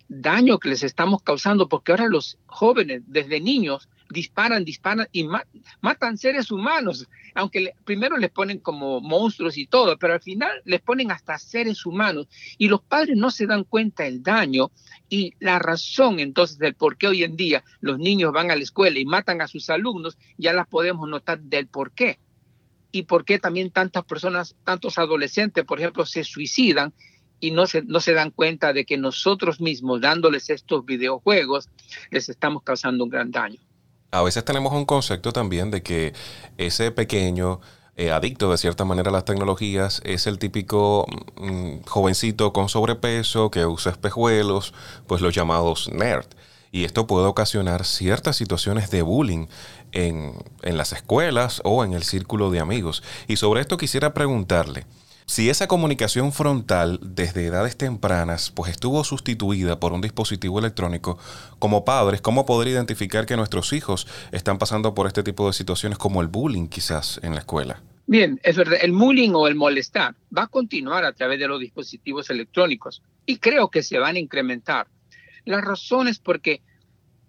daño 0.08 0.60
que 0.60 0.70
les 0.70 0.84
estamos 0.84 1.22
causando, 1.24 1.70
porque 1.70 1.94
ahora 1.94 2.08
los 2.08 2.38
jóvenes, 2.48 3.04
desde 3.08 3.40
niños, 3.40 3.88
disparan, 4.10 4.66
disparan 4.66 5.08
y 5.14 5.26
matan 5.80 6.18
seres 6.18 6.52
humanos, 6.52 7.08
aunque 7.34 7.74
primero 7.86 8.18
les 8.18 8.30
ponen 8.30 8.60
como 8.60 9.00
monstruos 9.00 9.58
y 9.58 9.68
todo, 9.68 9.98
pero 9.98 10.14
al 10.14 10.22
final 10.22 10.52
les 10.66 10.82
ponen 10.82 11.12
hasta 11.12 11.38
seres 11.38 11.86
humanos 11.86 12.28
y 12.58 12.68
los 12.68 12.82
padres 12.82 13.16
no 13.16 13.32
se 13.32 13.48
dan 13.48 13.64
cuenta 13.64 14.04
del 14.04 14.22
daño 14.22 14.72
y 15.10 15.34
la 15.40 15.60
razón 15.60 16.20
entonces 16.20 16.58
del 16.58 16.76
por 16.76 16.98
qué 16.98 17.08
hoy 17.08 17.24
en 17.24 17.38
día 17.38 17.64
los 17.80 17.98
niños 17.98 18.34
van 18.34 18.52
a 18.52 18.56
la 18.58 18.64
escuela 18.64 19.00
y 19.00 19.06
matan 19.06 19.42
a 19.42 19.48
sus 19.48 19.70
alumnos, 19.70 20.18
ya 20.38 20.52
la 20.52 20.66
podemos 20.66 21.08
notar 21.08 21.40
del 21.40 21.68
por 21.68 21.92
qué. 21.92 22.20
Y 22.94 23.04
por 23.04 23.24
qué 23.24 23.40
también 23.40 23.72
tantas 23.72 24.04
personas, 24.04 24.58
tantos 24.66 24.98
adolescentes, 24.98 25.64
por 25.64 25.80
ejemplo, 25.80 26.06
se 26.06 26.26
suicidan 26.26 26.94
y 27.42 27.52
no 27.52 27.68
se, 27.68 27.82
no 27.82 28.00
se 28.00 28.14
dan 28.14 28.32
cuenta 28.32 28.72
de 28.72 28.86
que 28.86 28.98
nosotros 28.98 29.60
mismos, 29.60 30.00
dándoles 30.00 30.50
estos 30.50 30.86
videojuegos, 30.86 31.68
les 32.12 32.30
estamos 32.30 32.64
causando 32.64 33.04
un 33.04 33.10
gran 33.10 33.32
daño. 33.32 33.60
A 34.12 34.22
veces 34.22 34.46
tenemos 34.46 34.72
un 34.74 34.86
concepto 34.86 35.34
también 35.34 35.72
de 35.72 35.82
que 35.82 36.14
ese 36.58 36.92
pequeño 36.92 37.60
eh, 37.96 38.12
adicto 38.12 38.52
de 38.52 38.58
cierta 38.58 38.86
manera 38.86 39.10
a 39.10 39.14
las 39.14 39.26
tecnologías 39.26 40.02
es 40.06 40.28
el 40.28 40.38
típico 40.38 41.06
mm, 41.38 41.84
jovencito 41.88 42.54
con 42.54 42.70
sobrepeso 42.70 43.52
que 43.52 43.66
usa 43.66 43.92
espejuelos, 43.92 44.74
pues 45.08 45.22
los 45.22 45.34
llamados 45.34 45.90
nerd. 45.92 46.28
Y 46.72 46.86
esto 46.86 47.06
puede 47.08 47.26
ocasionar 47.26 47.86
ciertas 47.86 48.38
situaciones 48.38 48.92
de 48.92 49.02
bullying 49.02 49.48
en, 49.92 50.34
en 50.62 50.78
las 50.78 50.94
escuelas 50.94 51.62
o 51.66 51.84
en 51.84 51.94
el 51.94 52.04
círculo 52.04 52.50
de 52.50 52.60
amigos. 52.60 53.04
Y 53.28 53.38
sobre 53.38 53.62
esto 53.62 53.78
quisiera 53.78 54.14
preguntarle, 54.14 54.86
si 55.32 55.50
esa 55.50 55.66
comunicación 55.70 56.34
frontal 56.34 57.00
desde 57.02 57.46
edades 57.46 57.78
tempranas 57.78 58.52
pues 58.52 58.70
estuvo 58.70 59.02
sustituida 59.06 59.80
por 59.80 59.94
un 59.94 60.02
dispositivo 60.02 60.60
electrónico, 60.60 61.18
como 61.58 61.86
padres, 61.86 62.20
¿cómo 62.20 62.46
poder 62.46 62.68
identificar 62.68 63.26
que 63.26 63.38
nuestros 63.38 63.72
hijos 63.72 64.08
están 64.34 64.58
pasando 64.58 64.94
por 64.94 65.08
este 65.08 65.24
tipo 65.24 65.48
de 65.48 65.54
situaciones 65.54 65.98
como 65.98 66.22
el 66.22 66.28
bullying 66.28 66.68
quizás 66.68 67.18
en 67.24 67.34
la 67.34 67.40
escuela? 67.40 67.82
Bien, 68.08 68.42
es 68.44 68.58
verdad, 68.58 68.80
el 68.82 68.92
bullying 68.92 69.32
o 69.34 69.48
el 69.48 69.56
molestar 69.56 70.16
va 70.38 70.44
a 70.44 70.48
continuar 70.48 71.06
a 71.06 71.14
través 71.14 71.40
de 71.40 71.48
los 71.48 71.62
dispositivos 71.62 72.30
electrónicos 72.30 73.02
y 73.26 73.38
creo 73.38 73.70
que 73.70 73.84
se 73.84 74.00
van 74.00 74.18
a 74.18 74.20
incrementar. 74.20 74.88
La 75.46 75.62
razón 75.62 76.10
es 76.10 76.20
porque 76.20 76.62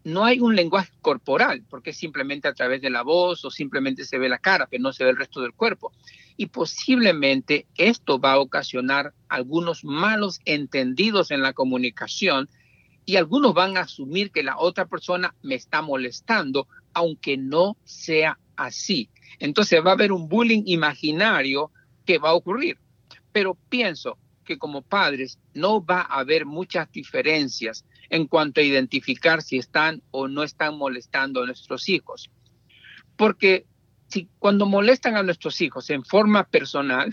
no 0.05 0.25
hay 0.25 0.41
un 0.41 0.57
lenguaje 0.57 0.93
corporal, 1.01 1.65
porque 1.69 1.91
es 1.91 1.97
simplemente 1.97 2.49
a 2.49 2.55
través 2.55 2.83
de 2.83 2.91
la 2.91 3.03
voz 3.03 3.45
o 3.45 3.51
simplemente 3.51 4.05
se 4.05 4.19
ve 4.19 4.29
la 4.29 4.39
cara, 4.39 4.67
pero 4.67 4.83
no 4.83 4.93
se 4.93 5.05
ve 5.05 5.11
el 5.11 5.17
resto 5.17 5.41
del 5.41 5.53
cuerpo. 5.53 5.93
Y 6.37 6.47
posiblemente 6.47 7.67
esto 7.77 8.19
va 8.19 8.33
a 8.33 8.41
ocasionar 8.41 9.15
algunos 9.29 9.85
malos 9.85 10.41
entendidos 10.45 11.31
en 11.31 11.43
la 11.43 11.53
comunicación 11.53 12.49
y 13.05 13.17
algunos 13.17 13.55
van 13.55 13.77
a 13.77 13.81
asumir 13.81 14.31
que 14.31 14.43
la 14.43 14.59
otra 14.59 14.87
persona 14.87 15.35
me 15.43 15.55
está 15.55 15.83
molestando, 15.83 16.69
aunque 16.95 17.37
no 17.37 17.77
sea 17.85 18.39
así. 18.57 19.09
Entonces 19.39 19.85
va 19.85 19.91
a 19.91 19.95
haber 19.95 20.13
un 20.13 20.29
bullying 20.29 20.63
imaginario 20.67 21.71
que 22.05 22.19
va 22.19 22.31
a 22.31 22.35
ocurrir. 22.35 22.79
Pero 23.33 23.57
pienso 23.69 24.19
que 24.45 24.59
como 24.59 24.83
padres 24.83 25.39
no 25.55 25.85
va 25.85 26.01
a 26.01 26.21
haber 26.21 26.47
muchas 26.47 26.91
diferencias 26.91 27.85
en 28.13 28.27
cuanto 28.27 28.61
a 28.61 28.65
identificar 28.65 29.41
si 29.41 29.57
están 29.57 30.03
o 30.11 30.29
no 30.29 30.43
están 30.43 30.77
molestando 30.77 31.43
a 31.43 31.47
nuestros 31.47 31.89
hijos. 31.89 32.31
Porque 33.17 33.65
si 34.09 34.29
cuando 34.39 34.67
molestan 34.67 35.17
a 35.17 35.23
nuestros 35.23 35.63
hijos 35.63 35.89
en 35.89 36.05
forma 36.05 36.45
personal, 36.45 37.11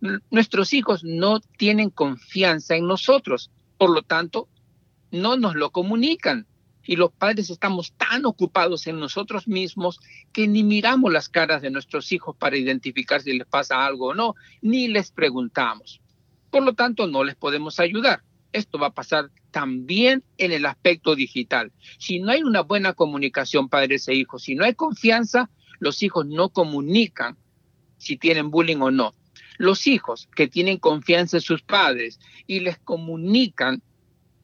nuestros 0.30 0.72
hijos 0.72 1.02
no 1.02 1.40
tienen 1.40 1.90
confianza 1.90 2.76
en 2.76 2.86
nosotros, 2.86 3.50
por 3.76 3.90
lo 3.90 4.02
tanto, 4.02 4.48
no 5.10 5.36
nos 5.36 5.56
lo 5.56 5.70
comunican. 5.70 6.46
Y 6.84 6.94
los 6.94 7.10
padres 7.10 7.50
estamos 7.50 7.92
tan 7.94 8.24
ocupados 8.24 8.86
en 8.86 9.00
nosotros 9.00 9.48
mismos 9.48 9.98
que 10.32 10.46
ni 10.46 10.62
miramos 10.62 11.12
las 11.12 11.28
caras 11.28 11.60
de 11.60 11.72
nuestros 11.72 12.12
hijos 12.12 12.36
para 12.36 12.56
identificar 12.56 13.20
si 13.20 13.36
les 13.36 13.48
pasa 13.48 13.84
algo 13.84 14.10
o 14.10 14.14
no, 14.14 14.36
ni 14.62 14.86
les 14.86 15.10
preguntamos. 15.10 16.00
Por 16.52 16.62
lo 16.62 16.74
tanto, 16.74 17.08
no 17.08 17.24
les 17.24 17.34
podemos 17.34 17.80
ayudar. 17.80 18.22
Esto 18.52 18.78
va 18.78 18.88
a 18.88 18.94
pasar 18.94 19.30
también 19.50 20.22
en 20.38 20.52
el 20.52 20.66
aspecto 20.66 21.14
digital. 21.14 21.72
Si 21.98 22.18
no 22.18 22.30
hay 22.32 22.42
una 22.42 22.62
buena 22.62 22.92
comunicación 22.92 23.68
padres 23.68 24.08
e 24.08 24.14
hijos, 24.14 24.42
si 24.42 24.54
no 24.54 24.64
hay 24.64 24.74
confianza, 24.74 25.50
los 25.78 26.02
hijos 26.02 26.26
no 26.26 26.48
comunican 26.50 27.36
si 27.98 28.16
tienen 28.16 28.50
bullying 28.50 28.80
o 28.80 28.90
no. 28.90 29.14
Los 29.58 29.86
hijos 29.86 30.28
que 30.34 30.48
tienen 30.48 30.78
confianza 30.78 31.38
en 31.38 31.42
sus 31.42 31.62
padres 31.62 32.20
y 32.46 32.60
les 32.60 32.78
comunican 32.78 33.82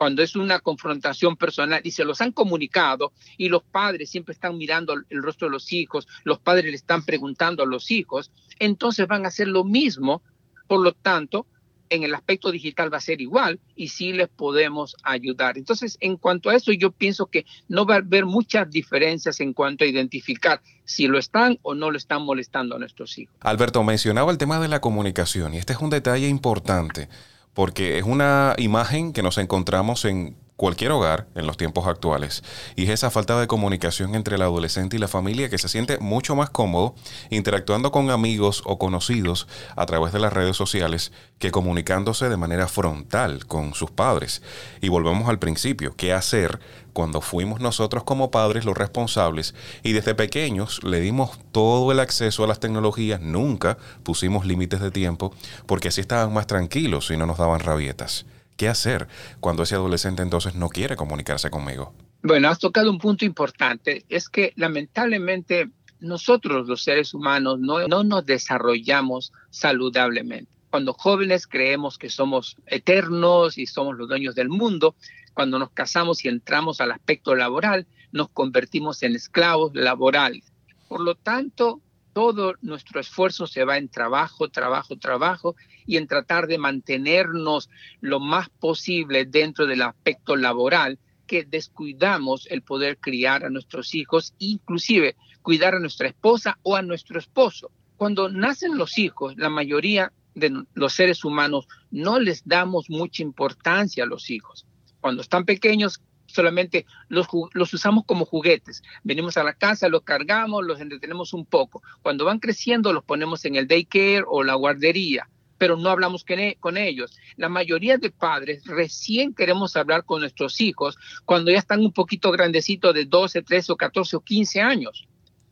cuando 0.03 0.23
es 0.23 0.35
una 0.35 0.59
confrontación 0.59 1.37
personal 1.37 1.81
y 1.85 1.93
se 1.93 2.05
los 2.05 2.21
han 2.21 2.33
comunicado 2.33 3.13
y 3.37 3.49
los 3.49 3.63
padres 3.63 4.11
siempre 4.11 4.33
están 4.33 4.59
mirando 4.59 4.95
el 4.95 5.23
rostro 5.23 5.47
de 5.47 5.53
los 5.53 5.73
hijos, 5.73 6.09
los 6.25 6.41
padres 6.41 6.65
le 6.65 6.75
están 6.75 7.05
preguntando 7.05 7.63
a 7.63 7.67
los 7.67 7.91
hijos, 7.93 8.33
entonces 8.59 9.07
van 9.07 9.25
a 9.25 9.29
hacer 9.29 9.47
lo 9.47 9.63
mismo. 9.63 10.23
Por 10.67 10.81
lo 10.81 10.93
tanto, 10.93 11.47
en 11.91 12.03
el 12.03 12.15
aspecto 12.15 12.51
digital 12.51 12.93
va 12.93 12.99
a 12.99 13.01
ser 13.01 13.21
igual 13.21 13.61
y 13.77 13.89
sí 13.89 14.13
les 14.13 14.29
podemos 14.29 14.97
ayudar. 15.03 15.59
Entonces, 15.59 15.99
en 16.01 16.17
cuanto 16.17 16.51
a 16.51 16.55
eso, 16.55 16.73
yo 16.73 16.91
pienso 16.91 17.27
que 17.27 17.45
no 17.69 17.87
va 17.87 17.95
a 17.95 17.99
haber 17.99 18.27
muchas 18.27 18.71
diferencias 18.71 19.41
en 19.41 19.53
cuanto 19.53 19.85
a 19.85 19.87
identificar 19.87 20.63
si 20.85 21.07
lo 21.07 21.19
están 21.19 21.59
o 21.63 21.75
no 21.75 21.91
lo 21.91 21.99
están 21.99 22.23
molestando 22.23 22.77
a 22.77 22.79
nuestros 22.79 23.19
hijos. 23.19 23.35
Alberto 23.41 23.83
mencionaba 23.83 24.31
el 24.31 24.39
tema 24.39 24.59
de 24.59 24.69
la 24.69 24.81
comunicación 24.81 25.55
y 25.55 25.59
este 25.59 25.73
es 25.73 25.81
un 25.81 25.91
detalle 25.91 26.29
importante 26.29 27.09
porque 27.55 27.99
es 27.99 28.05
una 28.05 28.55
imagen 28.59 29.13
que 29.13 29.23
nos 29.23 29.39
encontramos 29.39 30.05
en 30.05 30.37
cualquier 30.57 30.93
hogar 30.93 31.27
en 31.35 31.47
los 31.47 31.57
tiempos 31.57 31.87
actuales. 31.87 32.43
Y 32.77 32.85
es 32.85 32.91
esa 32.91 33.11
falta 33.11 33.39
de 33.41 33.47
comunicación 33.47 34.15
entre 34.15 34.37
el 34.37 34.43
adolescente 34.43 34.97
y 34.97 34.99
la 34.99 35.09
familia 35.09 35.49
que 35.49 35.59
se 35.59 35.69
siente 35.69 35.99
mucho 35.99 36.37
más 36.37 36.51
cómodo 36.51 36.95
interactuando 37.31 37.91
con 37.91 38.11
amigos 38.11 38.63
o 38.65 38.79
conocidos 38.79 39.49
a 39.77 39.87
través 39.87 40.13
de 40.13 40.21
las 40.21 40.33
redes 40.33 40.57
sociales 40.57 41.13
que 41.39 41.51
comunicándose 41.51 42.29
de 42.29 42.37
manera 42.37 42.69
frontal 42.69 43.47
con 43.47 43.75
sus 43.75 43.91
padres. 43.91 44.43
Y 44.81 44.89
volvemos 44.89 45.29
al 45.29 45.39
principio, 45.39 45.95
¿qué 45.97 46.13
hacer 46.13 46.61
cuando 46.93 47.21
fuimos 47.21 47.61
nosotros 47.61 48.05
como 48.05 48.31
padres 48.31 48.65
los 48.65 48.77
responsables 48.77 49.55
y 49.83 49.93
desde 49.93 50.15
pequeños 50.15 50.85
le 50.85 51.01
dimos 51.01 51.39
todo 51.51 51.91
el 51.91 52.01
acceso 52.01 52.45
a 52.45 52.47
las 52.47 52.61
tecnologías, 52.61 53.21
nunca 53.21 53.79
pusimos 54.03 54.47
límites 54.47 54.81
de 54.81 54.91
tiempo 54.91 55.35
porque 55.67 55.89
así 55.89 56.01
estaban 56.01 56.33
más 56.33 56.47
tranquilos 56.47 57.11
y 57.11 57.17
no 57.17 57.27
nos 57.27 57.39
daban 57.39 57.61
rabietas? 57.61 58.27
¿Qué 58.57 58.69
hacer 58.69 59.09
cuando 59.41 59.63
ese 59.63 59.75
adolescente 59.75 60.23
entonces 60.23 60.55
no 60.55 60.69
quiere 60.69 60.97
comunicarse 60.97 61.51
conmigo? 61.51 61.95
Bueno, 62.23 62.49
has 62.49 62.59
tocado 62.59 62.91
un 62.91 62.99
punto 62.99 63.25
importante. 63.25 64.05
Es 64.09 64.29
que 64.29 64.53
lamentablemente 64.57 65.71
nosotros 66.01 66.69
los 66.69 66.83
seres 66.83 67.15
humanos 67.15 67.59
no, 67.59 67.87
no 67.89 68.05
nos 68.05 68.27
desarrollamos 68.27 69.33
saludablemente. 69.51 70.51
Cuando 70.71 70.95
jóvenes 70.95 71.47
creemos 71.47 71.99
que 71.99 72.11
somos 72.11 72.57
eternos 72.67 73.59
y 73.59 73.67
somos 73.67 73.97
los 73.97 74.09
dueños 74.09 74.35
del 74.35 74.49
mundo, 74.49 74.95
cuando 75.35 75.59
nos 75.59 75.71
casamos 75.71 76.25
y 76.25 76.29
entramos 76.29 76.81
al 76.81 76.93
aspecto 76.93 77.35
laboral, 77.35 77.87
nos 78.11 78.29
convertimos 78.29 79.03
en 79.03 79.15
esclavos 79.15 79.73
laborales. 79.75 80.53
Por 80.89 81.01
lo 81.01 81.15
tanto, 81.15 81.81
todo 82.13 82.55
nuestro 82.61 83.01
esfuerzo 83.01 83.47
se 83.47 83.65
va 83.65 83.79
en 83.79 83.89
trabajo, 83.89 84.49
trabajo, 84.49 84.97
trabajo 84.97 85.57
y 85.87 85.97
en 85.97 86.07
tratar 86.07 86.47
de 86.47 86.59
mantenernos 86.59 87.71
lo 88.01 88.21
más 88.21 88.49
posible 88.51 89.25
dentro 89.25 89.67
del 89.67 89.83
aspecto 89.83 90.37
laboral 90.37 90.99
que 91.27 91.45
descuidamos 91.45 92.47
el 92.51 92.63
poder 92.63 92.99
criar 92.99 93.45
a 93.45 93.51
nuestros 93.51 93.95
hijos, 93.95 94.35
inclusive 94.39 95.17
cuidar 95.41 95.75
a 95.75 95.81
nuestra 95.81 96.09
esposa 96.09 96.59
o 96.63 96.77
a 96.77 96.83
nuestro 96.83 97.19
esposo. 97.19 97.71
Cuando 97.97 98.29
nacen 98.29 98.77
los 98.77 98.99
hijos, 98.99 99.35
la 99.37 99.49
mayoría 99.49 100.13
de 100.35 100.65
los 100.75 100.93
seres 100.93 101.25
humanos 101.25 101.69
no 101.91 102.19
les 102.19 102.47
damos 102.47 102.91
mucha 102.91 103.23
importancia 103.23 104.05
a 104.05 104.07
los 104.07 104.31
hijos. 104.31 104.67
Cuando 105.01 105.23
están 105.23 105.45
pequeños, 105.45 106.01
solamente 106.33 106.87
los, 107.09 107.27
los, 107.53 107.73
usamos 107.75 108.05
como 108.07 108.25
juguetes. 108.25 108.83
Venimos 109.05 109.37
a 109.37 109.45
la 109.45 109.55
casa, 109.55 109.89
los 109.89 110.03
cargamos, 110.03 110.65
los 110.65 110.81
entretenemos 110.81 111.33
un 111.33 111.45
poco. 111.45 111.83
Cuando 112.03 112.25
van 112.25 112.39
creciendo, 112.39 112.93
los 112.93 113.05
ponemos 113.05 113.45
en 113.45 113.57
el 113.57 113.69
daycare 113.69 114.25
o 114.27 114.43
la 114.43 114.55
guardería, 114.55 115.29
pero 115.59 115.77
no 115.77 115.91
hablamos 115.91 116.25
con 116.59 116.77
ellos. 116.77 117.17
La 117.37 117.49
mayoría 117.49 117.97
de 117.99 118.11
padres 118.11 118.65
recién 118.67 119.35
queremos 119.35 119.77
hablar 119.77 120.05
con 120.05 120.21
nuestros 120.21 120.61
hijos 120.61 120.97
cuando 121.25 121.51
ya 121.51 121.59
están 121.59 121.81
un 121.81 121.93
poquito 121.93 122.33
grandecitos 122.33 122.95
de 122.95 123.05
12, 123.05 123.43
13 123.43 123.73
o 123.73 123.77
14 123.77 124.17
o 124.17 124.21
15 124.21 124.61
años. 124.61 125.07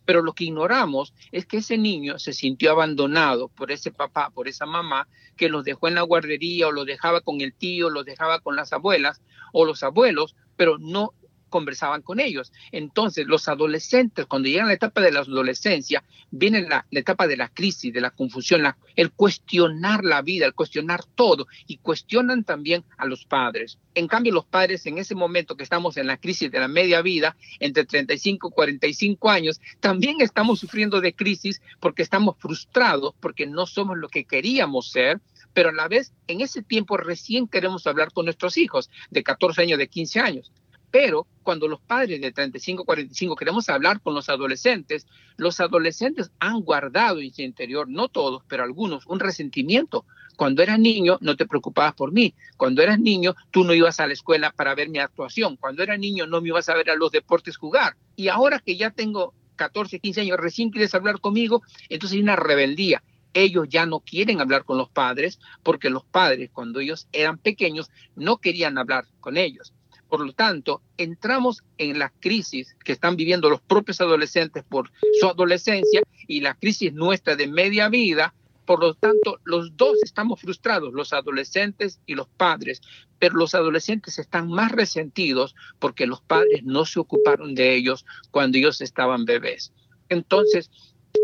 Pero 0.05 0.23
lo 0.23 0.33
que 0.33 0.43
ignoramos 0.43 1.15
es 1.31 1.47
que 1.47 1.59
ese 1.59 1.79
niño 1.79 2.19
se 2.19 2.33
sintió 2.33 2.73
abandonado 2.73 3.47
por 3.49 3.71
ese 3.71 3.93
papá, 3.93 4.31
por 4.31 4.49
esa 4.49 4.67
mamá, 4.67 5.07
que 5.37 5.49
los 5.49 5.65
dejó 5.65 5.87
en 5.87 5.95
la 5.95 6.03
guardería 6.03 6.67
o 6.67 6.73
los 6.73 6.87
dejaba 6.87 7.21
con 7.21 7.41
el 7.41 7.55
tío, 7.55 7.91
los 7.91 8.05
dejaba 8.05 8.41
con 8.41 8.57
las 8.57 8.73
abuelas 8.73 9.23
o 9.53 9.65
los 9.65 9.85
abuelos, 9.85 10.35
pero 10.61 10.77
no 10.77 11.15
conversaban 11.49 12.03
con 12.03 12.21
ellos. 12.21 12.53
Entonces, 12.71 13.27
los 13.27 13.49
adolescentes, 13.49 14.27
cuando 14.27 14.49
llegan 14.49 14.67
a 14.67 14.69
la 14.69 14.75
etapa 14.75 15.01
de 15.01 15.11
la 15.11 15.21
adolescencia, 15.21 16.05
viene 16.31 16.61
la, 16.69 16.87
etapa 16.91 17.27
de 17.27 17.39
la 17.39 17.49
crisis, 17.49 17.95
de 17.95 18.03
la 18.03 18.11
confusión, 18.11 18.63
el 18.95 19.11
cuestionar 19.11 20.05
la 20.05 20.21
vida, 20.21 20.45
el 20.45 20.53
cuestionar 20.53 21.03
todo, 21.15 21.47
y 21.67 21.79
cuestionan 21.79 22.45
también 22.45 22.85
a 22.99 23.07
los 23.07 23.25
padres. 23.25 23.79
En 23.95 24.07
cambio, 24.07 24.35
los 24.35 24.45
padres 24.45 24.85
en 24.85 24.99
ese 24.99 25.15
momento 25.15 25.57
que 25.57 25.65
estamos 25.65 25.97
en 25.97 26.07
la 26.07 26.19
crisis 26.19 26.51
de 26.51 26.61
la 26.61 26.69
media 26.69 27.01
vida, 27.01 27.37
entre 27.59 27.87
35 27.87 28.49
y 28.49 28.53
45 28.53 29.31
años, 29.31 29.61
también 29.81 30.21
estamos 30.21 30.61
sufriendo 30.61 31.01
de 31.01 31.15
crisis 31.15 31.63
porque 31.81 32.03
estamos 32.03 32.37
frustrados, 32.39 33.15
porque 33.19 33.47
no 33.47 33.65
somos 33.65 33.97
lo 33.97 34.11
que 34.11 34.25
queríamos 34.25 34.91
ser, 34.91 35.21
pero 35.53 35.71
a 35.71 35.73
la 35.73 35.89
vez 35.89 36.13
en 36.27 36.41
ese 36.41 36.63
tiempo 36.63 36.97
recién 36.97 37.49
queremos 37.49 37.87
hablar 37.87 38.13
con 38.13 38.25
nuestros 38.25 38.57
hijos 38.57 38.91
de 39.11 39.23
14 39.23 39.63
años, 39.63 39.79
de 39.79 39.89
15 39.89 40.21
años. 40.21 40.53
Pero 40.91 41.27
cuando 41.43 41.69
los 41.69 41.81
padres 41.81 42.21
de 42.21 42.33
35, 42.33 42.85
45 42.85 43.37
queremos 43.37 43.69
hablar 43.69 44.01
con 44.01 44.15
los 44.15 44.29
adolescentes, 44.29 45.07
los 45.37 45.61
adolescentes 45.61 46.33
han 46.41 46.61
guardado 46.61 47.21
en 47.21 47.33
su 47.33 47.43
interior, 47.43 47.89
no 47.89 48.09
todos, 48.09 48.43
pero 48.49 48.65
algunos, 48.65 49.07
un 49.07 49.21
resentimiento. 49.21 50.05
Cuando 50.37 50.63
eras 50.63 50.79
niño 50.79 51.19
no 51.21 51.37
te 51.37 51.47
preocupabas 51.47 51.95
por 51.95 52.13
mí. 52.13 52.35
Cuando 52.57 52.83
eras 52.83 52.99
niño 52.99 53.35
tú 53.51 53.63
no 53.63 53.75
ibas 53.75 54.01
a 54.01 54.07
la 54.07 54.15
escuela 54.15 54.51
para 54.51 54.75
ver 54.75 54.89
mi 54.89 54.99
actuación. 54.99 55.57
Cuando 55.57 55.83
era 55.83 55.97
niño 55.97 56.27
no 56.27 56.41
me 56.41 56.49
ibas 56.49 56.69
a 56.69 56.75
ver 56.75 56.91
a 56.91 56.97
los 56.97 57.13
deportes 57.13 57.57
jugar. 57.57 57.97
Y 58.17 58.29
ahora 58.29 58.59
que 58.59 58.77
ya 58.77 58.91
tengo 58.91 59.35
14, 59.57 60.01
15 60.01 60.23
años, 60.23 60.39
recién 60.39 60.71
quieres 60.71 60.95
hablar 60.95 61.21
conmigo, 61.21 61.63
entonces 61.89 62.17
hay 62.17 62.23
una 62.23 62.37
rebeldía 62.37 63.03
ellos 63.35 63.69
ya 63.69 63.87
no 63.87 64.01
quieren 64.01 64.41
hablar 64.41 64.65
con 64.65 64.79
los 64.79 64.89
padres 64.89 65.39
porque 65.63 65.91
los 65.91 66.05
padres 66.05 66.51
cuando 66.53 66.81
ellos 66.81 67.07
eran 67.13 67.39
pequeños 67.39 67.91
no 68.17 68.39
querían 68.39 68.79
hablar 68.79 69.07
con 69.21 69.37
ellos. 69.37 69.73
Por 70.11 70.27
lo 70.27 70.33
tanto, 70.33 70.83
entramos 70.99 71.63
en 71.79 72.01
la 72.01 72.13
crisis 72.19 72.75
que 72.85 72.93
están 72.93 73.15
viviendo 73.15 73.49
los 73.49 73.61
propios 73.61 74.01
adolescentes 74.01 74.65
por 74.65 74.91
su 75.21 75.27
adolescencia 75.27 76.03
y 76.27 76.41
la 76.41 76.55
crisis 76.55 76.93
nuestra 76.93 77.37
de 77.37 77.47
media 77.47 77.89
vida. 77.89 78.35
Por 78.67 78.81
lo 78.81 78.95
tanto, 78.95 79.39
los 79.45 79.77
dos 79.77 79.99
estamos 80.03 80.41
frustrados, 80.41 80.93
los 80.93 81.13
adolescentes 81.13 82.01
y 82.07 82.17
los 82.17 82.27
padres, 82.27 82.81
pero 83.21 83.37
los 83.37 83.55
adolescentes 83.55 84.19
están 84.19 84.49
más 84.49 84.73
resentidos 84.73 85.55
porque 85.79 86.09
los 86.09 86.21
padres 86.21 86.65
no 86.65 86.85
se 86.87 86.99
ocuparon 86.99 87.55
de 87.55 87.77
ellos 87.77 88.05
cuando 88.33 88.59
ellos 88.59 88.81
estaban 88.81 89.25
bebés. 89.25 89.73
Entonces, 90.09 90.71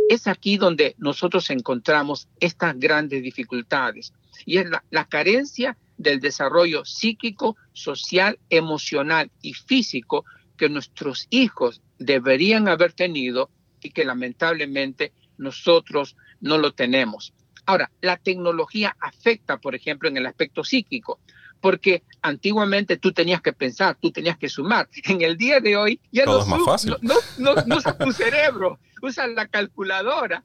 es 0.08 0.26
aquí 0.26 0.56
donde 0.56 0.94
nosotros 0.98 1.50
encontramos 1.50 2.28
estas 2.40 2.78
grandes 2.78 3.22
dificultades 3.22 4.12
y 4.44 4.58
es 4.58 4.68
la, 4.68 4.84
la 4.90 5.06
carencia 5.06 5.76
del 5.96 6.20
desarrollo 6.20 6.84
psíquico, 6.84 7.56
social, 7.72 8.38
emocional 8.50 9.30
y 9.42 9.54
físico 9.54 10.24
que 10.56 10.68
nuestros 10.68 11.26
hijos 11.30 11.82
deberían 11.98 12.68
haber 12.68 12.92
tenido 12.92 13.50
y 13.82 13.90
que 13.90 14.04
lamentablemente 14.04 15.12
nosotros 15.38 16.16
no 16.40 16.58
lo 16.58 16.72
tenemos. 16.72 17.32
Ahora, 17.66 17.90
la 18.00 18.16
tecnología 18.16 18.96
afecta, 19.00 19.58
por 19.58 19.74
ejemplo, 19.74 20.08
en 20.08 20.16
el 20.16 20.26
aspecto 20.26 20.62
psíquico, 20.62 21.18
porque 21.60 22.02
antiguamente 22.22 22.96
tú 22.96 23.12
tenías 23.12 23.40
que 23.40 23.52
pensar, 23.52 23.96
tú 24.00 24.10
tenías 24.10 24.36
que 24.38 24.48
sumar. 24.48 24.88
En 25.04 25.22
el 25.22 25.36
día 25.36 25.60
de 25.60 25.76
hoy 25.76 26.00
ya 26.12 26.24
no, 26.24 26.44
no, 27.38 27.54
usas 27.76 27.98
tu 27.98 28.12
cerebro, 28.12 28.78
usas 29.02 29.28
la 29.30 29.46
calculadora 29.46 30.44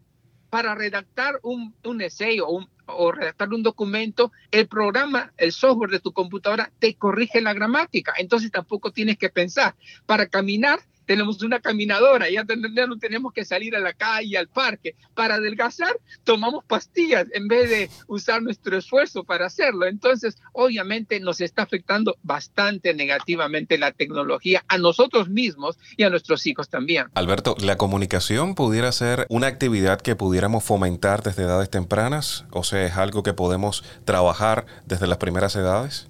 para 0.50 0.76
redactar 0.76 1.40
un, 1.44 1.74
un 1.84 2.02
essay 2.02 2.40
o 2.40 2.68
o 2.96 3.12
redactar 3.12 3.50
un 3.50 3.64
documento, 3.64 4.32
el 4.52 4.68
programa, 4.68 5.34
el 5.38 5.52
software 5.52 5.92
de 5.92 6.00
tu 6.00 6.12
computadora 6.12 6.72
te 6.80 6.96
corrige 6.96 7.42
la 7.42 7.54
gramática. 7.54 8.14
Entonces 8.18 8.52
tampoco 8.52 8.92
tienes 8.92 9.18
que 9.18 9.30
pensar. 9.30 9.76
Para 10.06 10.28
caminar 10.28 10.80
tenemos 11.12 11.44
una 11.44 11.60
caminadora, 11.60 12.30
ya 12.30 12.46
no 12.46 12.98
tenemos 12.98 13.34
que 13.34 13.44
salir 13.44 13.76
a 13.76 13.82
la 13.82 13.92
calle, 13.92 14.38
al 14.38 14.48
parque. 14.48 14.96
Para 15.14 15.36
adelgazar, 15.36 16.00
tomamos 16.24 16.64
pastillas 16.64 17.26
en 17.34 17.50
vez 17.50 17.70
de 17.70 17.90
usar 18.08 18.42
nuestro 18.42 18.78
esfuerzo 18.78 19.26
para 19.26 19.48
hacerlo. 19.48 19.88
Entonces, 19.88 20.38
obviamente 20.54 21.20
nos 21.20 21.42
está 21.42 21.64
afectando 21.64 22.16
bastante 22.24 22.94
negativamente 22.94 23.78
la 23.78 23.92
tecnología 23.92 24.64
a 24.70 24.78
nosotros 24.78 25.28
mismos 25.28 25.78
y 25.98 26.04
a 26.04 26.10
nuestros 26.10 26.48
hijos 26.48 26.70
también. 26.70 27.08
Alberto, 27.14 27.58
¿la 27.60 27.76
comunicación 27.76 28.56
pudiera 28.56 28.90
ser 28.94 29.26
una 29.28 29.48
actividad 29.48 30.00
que 30.00 30.16
pudiéramos 30.16 30.64
fomentar 30.64 31.24
desde 31.24 31.44
edades 31.44 31.70
tempranas? 31.70 32.46
O 32.52 32.64
sea, 32.64 32.86
¿es 32.86 32.96
algo 32.96 33.22
que 33.22 33.34
podemos 33.34 33.84
trabajar 34.06 34.66
desde 34.86 35.08
las 35.08 35.18
primeras 35.18 35.58
edades? 35.58 36.08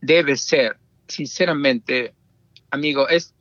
debe 0.00 0.36
ser, 0.38 0.78
sinceramente, 1.06 2.14
amigo, 2.70 3.10
es 3.10 3.34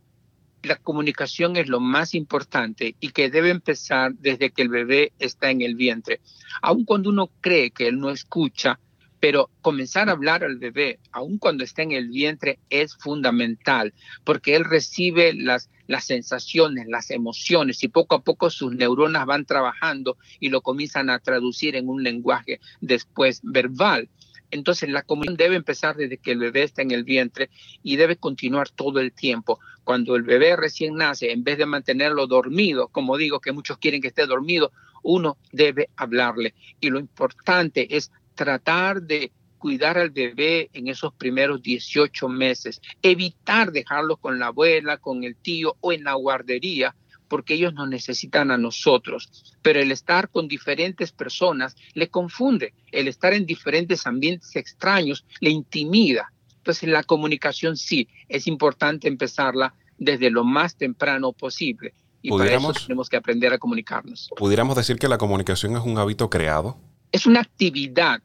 la 0.63 0.75
comunicación 0.75 1.55
es 1.55 1.67
lo 1.67 1.79
más 1.79 2.13
importante 2.13 2.95
y 2.99 3.09
que 3.09 3.29
debe 3.29 3.49
empezar 3.49 4.13
desde 4.15 4.51
que 4.51 4.63
el 4.63 4.69
bebé 4.69 5.13
está 5.19 5.49
en 5.49 5.61
el 5.61 5.75
vientre. 5.75 6.19
Aun 6.61 6.85
cuando 6.85 7.09
uno 7.09 7.29
cree 7.41 7.71
que 7.71 7.87
él 7.87 7.99
no 7.99 8.09
escucha, 8.09 8.79
pero 9.19 9.49
comenzar 9.61 10.09
a 10.09 10.11
hablar 10.11 10.43
al 10.43 10.57
bebé, 10.57 10.99
aun 11.11 11.37
cuando 11.37 11.63
está 11.63 11.81
en 11.81 11.91
el 11.91 12.09
vientre, 12.09 12.59
es 12.69 12.95
fundamental, 12.95 13.93
porque 14.23 14.55
él 14.55 14.63
recibe 14.63 15.33
las, 15.33 15.69
las 15.87 16.05
sensaciones, 16.05 16.87
las 16.87 17.09
emociones, 17.09 17.83
y 17.83 17.87
poco 17.87 18.15
a 18.15 18.21
poco 18.21 18.49
sus 18.49 18.73
neuronas 18.73 19.25
van 19.25 19.45
trabajando 19.45 20.17
y 20.39 20.49
lo 20.49 20.61
comienzan 20.61 21.09
a 21.09 21.19
traducir 21.19 21.75
en 21.75 21.89
un 21.89 22.03
lenguaje 22.03 22.59
después 22.79 23.41
verbal. 23.43 24.09
Entonces 24.51 24.89
la 24.89 25.03
comunión 25.03 25.35
debe 25.35 25.55
empezar 25.55 25.95
desde 25.95 26.17
que 26.17 26.31
el 26.31 26.39
bebé 26.39 26.63
está 26.63 26.81
en 26.81 26.91
el 26.91 27.03
vientre 27.03 27.49
y 27.83 27.95
debe 27.95 28.15
continuar 28.15 28.69
todo 28.69 28.99
el 28.99 29.11
tiempo. 29.13 29.59
Cuando 29.83 30.15
el 30.15 30.23
bebé 30.23 30.55
recién 30.55 30.95
nace, 30.95 31.31
en 31.31 31.43
vez 31.43 31.57
de 31.57 31.65
mantenerlo 31.65 32.27
dormido, 32.27 32.87
como 32.89 33.17
digo 33.17 33.39
que 33.39 33.51
muchos 33.51 33.77
quieren 33.77 34.01
que 34.01 34.09
esté 34.09 34.25
dormido, 34.25 34.71
uno 35.03 35.37
debe 35.51 35.89
hablarle. 35.95 36.53
Y 36.79 36.89
lo 36.89 36.99
importante 36.99 37.95
es 37.95 38.11
tratar 38.35 39.01
de 39.01 39.31
cuidar 39.57 39.97
al 39.97 40.11
bebé 40.11 40.69
en 40.73 40.87
esos 40.87 41.13
primeros 41.13 41.61
18 41.61 42.29
meses, 42.29 42.81
evitar 43.01 43.71
dejarlo 43.71 44.17
con 44.17 44.39
la 44.39 44.47
abuela, 44.47 44.97
con 44.97 45.23
el 45.23 45.35
tío 45.35 45.75
o 45.81 45.91
en 45.91 46.03
la 46.03 46.13
guardería, 46.13 46.95
porque 47.27 47.55
ellos 47.55 47.73
nos 47.73 47.89
necesitan 47.89 48.51
a 48.51 48.57
nosotros. 48.57 49.29
Pero 49.61 49.79
el 49.79 49.91
estar 49.91 50.29
con 50.29 50.47
diferentes 50.47 51.11
personas 51.11 51.75
le 51.93 52.09
confunde, 52.09 52.73
el 52.91 53.07
estar 53.07 53.33
en 53.33 53.45
diferentes 53.45 54.05
ambientes 54.07 54.55
extraños 54.55 55.25
le 55.39 55.49
intimida. 55.49 56.31
Entonces 56.57 56.89
la 56.89 57.03
comunicación 57.03 57.77
sí, 57.77 58.07
es 58.27 58.47
importante 58.47 59.07
empezarla 59.07 59.73
desde 59.97 60.29
lo 60.29 60.43
más 60.43 60.75
temprano 60.75 61.31
posible. 61.33 61.93
Y 62.21 62.29
para 62.29 62.55
eso 62.55 62.73
tenemos 62.73 63.09
que 63.09 63.17
aprender 63.17 63.53
a 63.53 63.57
comunicarnos. 63.57 64.29
¿Pudiéramos 64.35 64.75
decir 64.75 64.97
que 64.97 65.07
la 65.07 65.17
comunicación 65.17 65.77
es 65.77 65.83
un 65.83 65.97
hábito 65.97 66.29
creado? 66.29 66.77
es 67.11 67.25
una 67.25 67.41
actividad, 67.41 68.21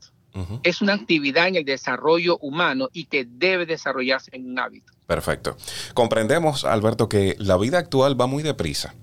es 0.63 0.81
una 0.81 0.95
actividad 0.95 1.49
en 1.49 1.57
el 1.57 1.65
desarrollo 1.65 2.39
humano 2.39 2.89
y 2.93 3.05
que 3.05 3.27
debe 3.27 3.67
desarrollarse 3.67 4.31
en 4.35 4.51
un 4.51 4.59
hábito. 4.59 4.93
Perfecto. 5.13 5.59
Comprendemos, 5.93 6.65
Alberto, 6.65 7.07
que 7.07 7.37
la 7.39 7.59
vida 7.59 7.77
actual 7.77 8.19
va 8.19 8.27
muy 8.27 8.43
deprisa. 8.43 8.95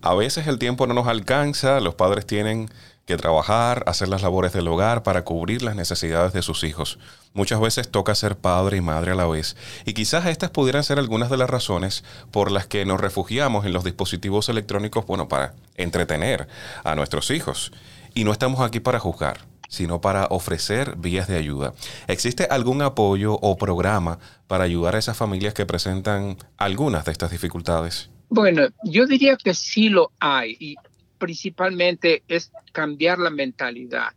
A 0.00 0.12
veces 0.12 0.48
el 0.48 0.58
tiempo 0.58 0.88
no 0.88 0.94
nos 0.94 1.06
alcanza, 1.06 1.78
los 1.78 1.94
padres 1.94 2.26
tienen 2.26 2.68
que 3.06 3.16
trabajar, 3.16 3.84
hacer 3.86 4.08
las 4.08 4.22
labores 4.22 4.52
del 4.52 4.66
hogar 4.66 5.04
para 5.04 5.22
cubrir 5.22 5.62
las 5.62 5.76
necesidades 5.76 6.32
de 6.32 6.42
sus 6.42 6.64
hijos. 6.64 6.98
Muchas 7.32 7.60
veces 7.60 7.92
toca 7.92 8.16
ser 8.16 8.36
padre 8.36 8.78
y 8.78 8.80
madre 8.80 9.12
a 9.12 9.14
la 9.14 9.26
vez, 9.26 9.54
y 9.84 9.92
quizás 9.92 10.26
estas 10.26 10.50
pudieran 10.50 10.82
ser 10.82 10.98
algunas 10.98 11.30
de 11.30 11.36
las 11.36 11.48
razones 11.48 12.02
por 12.32 12.50
las 12.50 12.66
que 12.66 12.84
nos 12.84 13.00
refugiamos 13.00 13.64
en 13.64 13.72
los 13.72 13.84
dispositivos 13.84 14.48
electrónicos, 14.48 15.06
bueno, 15.06 15.28
para 15.28 15.54
entretener 15.76 16.48
a 16.82 16.96
nuestros 16.96 17.30
hijos. 17.30 17.70
Y 18.14 18.24
no 18.24 18.32
estamos 18.32 18.62
aquí 18.62 18.80
para 18.80 18.98
juzgar, 18.98 19.46
sino 19.72 20.02
para 20.02 20.26
ofrecer 20.26 20.96
vías 20.98 21.28
de 21.28 21.38
ayuda. 21.38 21.72
¿Existe 22.06 22.44
algún 22.44 22.82
apoyo 22.82 23.38
o 23.40 23.56
programa 23.56 24.18
para 24.46 24.64
ayudar 24.64 24.94
a 24.96 24.98
esas 24.98 25.16
familias 25.16 25.54
que 25.54 25.64
presentan 25.64 26.36
algunas 26.58 27.06
de 27.06 27.12
estas 27.12 27.30
dificultades? 27.30 28.10
Bueno, 28.28 28.68
yo 28.84 29.06
diría 29.06 29.38
que 29.38 29.54
sí 29.54 29.88
lo 29.88 30.12
hay 30.20 30.58
y 30.60 30.76
principalmente 31.16 32.22
es 32.28 32.52
cambiar 32.72 33.18
la 33.18 33.30
mentalidad. 33.30 34.12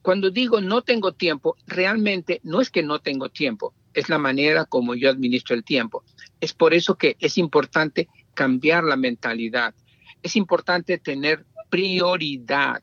Cuando 0.00 0.30
digo 0.30 0.62
no 0.62 0.80
tengo 0.80 1.12
tiempo, 1.12 1.56
realmente 1.66 2.40
no 2.42 2.62
es 2.62 2.70
que 2.70 2.82
no 2.82 3.00
tengo 3.00 3.28
tiempo, 3.28 3.74
es 3.92 4.08
la 4.08 4.16
manera 4.16 4.64
como 4.64 4.94
yo 4.94 5.10
administro 5.10 5.54
el 5.54 5.62
tiempo. 5.62 6.04
Es 6.40 6.54
por 6.54 6.72
eso 6.72 6.94
que 6.94 7.18
es 7.20 7.36
importante 7.36 8.08
cambiar 8.32 8.84
la 8.84 8.96
mentalidad. 8.96 9.74
Es 10.22 10.36
importante 10.36 10.96
tener 10.96 11.44
prioridad 11.68 12.82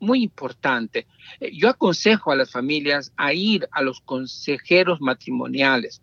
muy 0.00 0.22
importante. 0.22 1.06
Eh, 1.40 1.50
yo 1.52 1.68
aconsejo 1.68 2.32
a 2.32 2.36
las 2.36 2.50
familias 2.50 3.12
a 3.16 3.32
ir 3.32 3.68
a 3.72 3.82
los 3.82 4.00
consejeros 4.00 5.00
matrimoniales. 5.00 6.02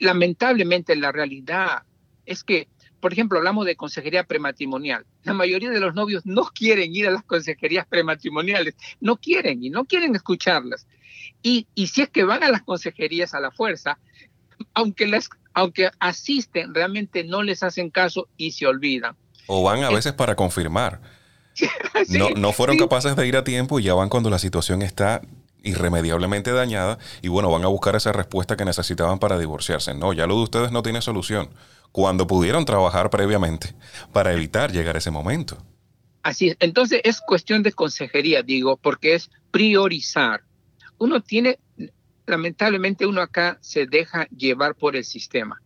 Lamentablemente 0.00 0.94
la 0.96 1.12
realidad 1.12 1.82
es 2.26 2.44
que, 2.44 2.68
por 3.00 3.12
ejemplo, 3.12 3.38
hablamos 3.38 3.66
de 3.66 3.76
consejería 3.76 4.24
prematrimonial. 4.24 5.04
La 5.24 5.32
mayoría 5.32 5.70
de 5.70 5.80
los 5.80 5.94
novios 5.94 6.26
no 6.26 6.44
quieren 6.44 6.94
ir 6.94 7.08
a 7.08 7.10
las 7.10 7.24
consejerías 7.24 7.86
prematrimoniales, 7.86 8.76
no 9.00 9.16
quieren 9.16 9.64
y 9.64 9.70
no 9.70 9.84
quieren 9.84 10.14
escucharlas. 10.14 10.86
Y, 11.42 11.66
y 11.74 11.88
si 11.88 12.02
es 12.02 12.08
que 12.10 12.24
van 12.24 12.44
a 12.44 12.50
las 12.50 12.62
consejerías 12.62 13.34
a 13.34 13.40
la 13.40 13.50
fuerza, 13.50 13.98
aunque, 14.74 15.06
las, 15.06 15.30
aunque 15.54 15.90
asisten, 15.98 16.74
realmente 16.74 17.24
no 17.24 17.42
les 17.42 17.62
hacen 17.62 17.90
caso 17.90 18.28
y 18.36 18.52
se 18.52 18.66
olvidan. 18.66 19.16
O 19.46 19.62
van 19.64 19.82
a 19.82 19.90
veces 19.90 20.12
para 20.12 20.36
confirmar 20.36 21.00
no, 22.10 22.30
no 22.30 22.52
fueron 22.52 22.78
capaces 22.78 23.16
de 23.16 23.26
ir 23.26 23.36
a 23.36 23.44
tiempo 23.44 23.80
y 23.80 23.84
ya 23.84 23.94
van 23.94 24.08
cuando 24.08 24.30
la 24.30 24.38
situación 24.38 24.82
está 24.82 25.22
irremediablemente 25.62 26.52
dañada 26.52 26.98
y 27.22 27.28
bueno, 27.28 27.50
van 27.50 27.64
a 27.64 27.68
buscar 27.68 27.96
esa 27.96 28.12
respuesta 28.12 28.56
que 28.56 28.64
necesitaban 28.64 29.18
para 29.18 29.38
divorciarse. 29.38 29.94
No, 29.94 30.12
ya 30.12 30.26
lo 30.26 30.36
de 30.36 30.42
ustedes 30.42 30.72
no 30.72 30.82
tiene 30.82 31.02
solución. 31.02 31.50
Cuando 31.92 32.26
pudieron 32.26 32.64
trabajar 32.64 33.10
previamente 33.10 33.74
para 34.12 34.32
evitar 34.32 34.72
llegar 34.72 34.94
a 34.94 34.98
ese 34.98 35.10
momento. 35.10 35.58
Así 36.22 36.48
es. 36.48 36.56
Entonces 36.60 37.00
es 37.04 37.20
cuestión 37.20 37.62
de 37.62 37.72
consejería, 37.72 38.42
digo, 38.42 38.76
porque 38.76 39.14
es 39.14 39.30
priorizar. 39.50 40.42
Uno 40.98 41.22
tiene, 41.22 41.58
lamentablemente 42.26 43.06
uno 43.06 43.22
acá 43.22 43.58
se 43.60 43.86
deja 43.86 44.28
llevar 44.28 44.74
por 44.74 44.96
el 44.96 45.04
sistema, 45.04 45.60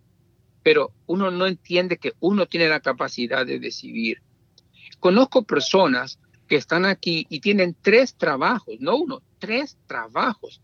pero 0.63 0.93
uno 1.07 1.31
no 1.31 1.47
entiende 1.47 1.99
que 1.99 2.13
uno 2.21 2.47
tiene 2.47 2.69
la 2.69 2.81
capacidad 2.81 3.45
de 3.45 3.59
decidir 3.59 4.23
Conozco 5.05 5.43
personas 5.43 6.19
que 6.49 6.57
están 6.57 6.87
aquí 6.87 7.27
y 7.29 7.41
tienen 7.41 7.77
tres 7.83 8.15
trabajos, 8.15 8.77
no 8.81 8.97
uno, 8.97 9.21
tres 9.39 9.77
trabajos. 9.87 10.63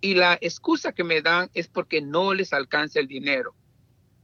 Y 0.00 0.14
la 0.14 0.38
excusa 0.40 0.92
que 0.92 1.02
me 1.02 1.22
dan 1.22 1.50
es 1.54 1.66
porque 1.66 2.00
no 2.00 2.32
les 2.32 2.52
alcanza 2.52 3.00
el 3.00 3.08
dinero. 3.08 3.52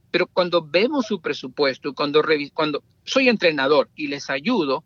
Pero 0.09 0.27
cuando 0.27 0.65
vemos 0.65 1.07
su 1.07 1.19
presupuesto, 1.19 1.93
cuando, 1.93 2.23
cuando 2.53 2.81
soy 3.03 3.27
entrenador 3.27 3.89
y 3.93 4.07
les 4.07 4.29
ayudo, 4.29 4.85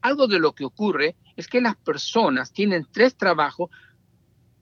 algo 0.00 0.28
de 0.28 0.38
lo 0.38 0.52
que 0.52 0.64
ocurre 0.64 1.16
es 1.34 1.48
que 1.48 1.60
las 1.60 1.74
personas 1.74 2.52
tienen 2.52 2.86
tres 2.88 3.16
trabajos 3.16 3.68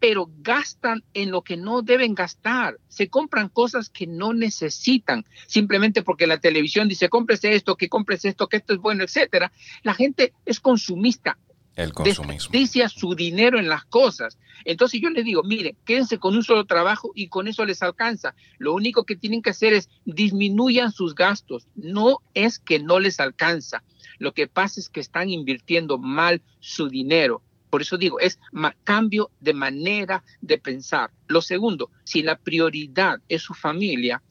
pero 0.01 0.31
gastan 0.39 1.03
en 1.15 1.31
lo 1.31 1.43
que 1.43 1.57
no 1.57 1.83
deben 1.83 2.15
gastar. 2.15 2.79
Se 2.89 3.09
compran 3.09 3.49
cosas 3.49 3.91
que 3.91 4.07
no 4.07 4.33
necesitan, 4.33 5.25
simplemente 5.47 6.03
porque 6.03 6.27
la 6.27 6.39
televisión 6.39 6.89
dice, 6.89 7.09
cómprese 7.09 7.55
esto, 7.55 7.77
que 7.77 7.89
compres 7.89 8.25
esto, 8.25 8.49
que 8.49 8.59
esto 8.59 8.75
es 8.75 8.81
bueno, 8.81 9.05
etcétera. 9.05 9.53
La 9.83 9.95
gente 9.95 10.33
es 10.45 10.61
consumista. 10.61 11.39
El 11.75 11.93
consumismo. 11.93 12.33
Desperdicia 12.33 12.89
su 12.89 13.15
dinero 13.15 13.59
en 13.59 13.69
las 13.69 13.85
cosas. 13.85 14.37
Entonces 14.65 15.01
yo 15.01 15.11
les 15.11 15.25
digo, 15.25 15.45
mire, 15.45 15.77
quédense 15.85 16.19
con 16.19 16.35
un 16.35 16.43
solo 16.43 16.65
trabajo 16.65 17.13
y 17.15 17.29
con 17.29 17.47
eso 17.47 17.65
les 17.65 17.83
alcanza. 17.83 18.35
Lo 18.59 18.75
único 18.75 19.05
que 19.05 19.15
tienen 19.15 19.43
que 19.43 19.51
hacer 19.51 19.73
es 19.73 19.89
disminuyan 20.05 20.91
sus 20.91 21.15
gastos. 21.15 21.69
No 21.77 22.19
es 22.35 22.59
que 22.59 22.81
no 22.81 22.99
les 22.99 23.21
alcanza. 23.21 23.85
Lo 24.19 24.35
que 24.35 24.49
pasa 24.49 24.81
es 24.81 24.89
que 24.89 24.99
están 24.99 25.31
invirtiendo 25.31 25.99
mal 25.99 26.43
su 26.59 26.89
dinero 26.89 27.43
por 27.71 27.83
eso 27.83 27.99
digo, 27.99 28.19
es 28.21 28.39
cambio 28.85 29.31
de 29.41 29.55
manera 29.55 30.25
de 30.41 30.59
pensar. 30.59 31.11
Lo 31.27 31.43
segundo, 31.43 31.91
si 32.05 32.23
la 32.23 32.39
prioridad 32.39 33.21
es 33.29 33.43
su 33.43 33.55
familia, 33.55 34.23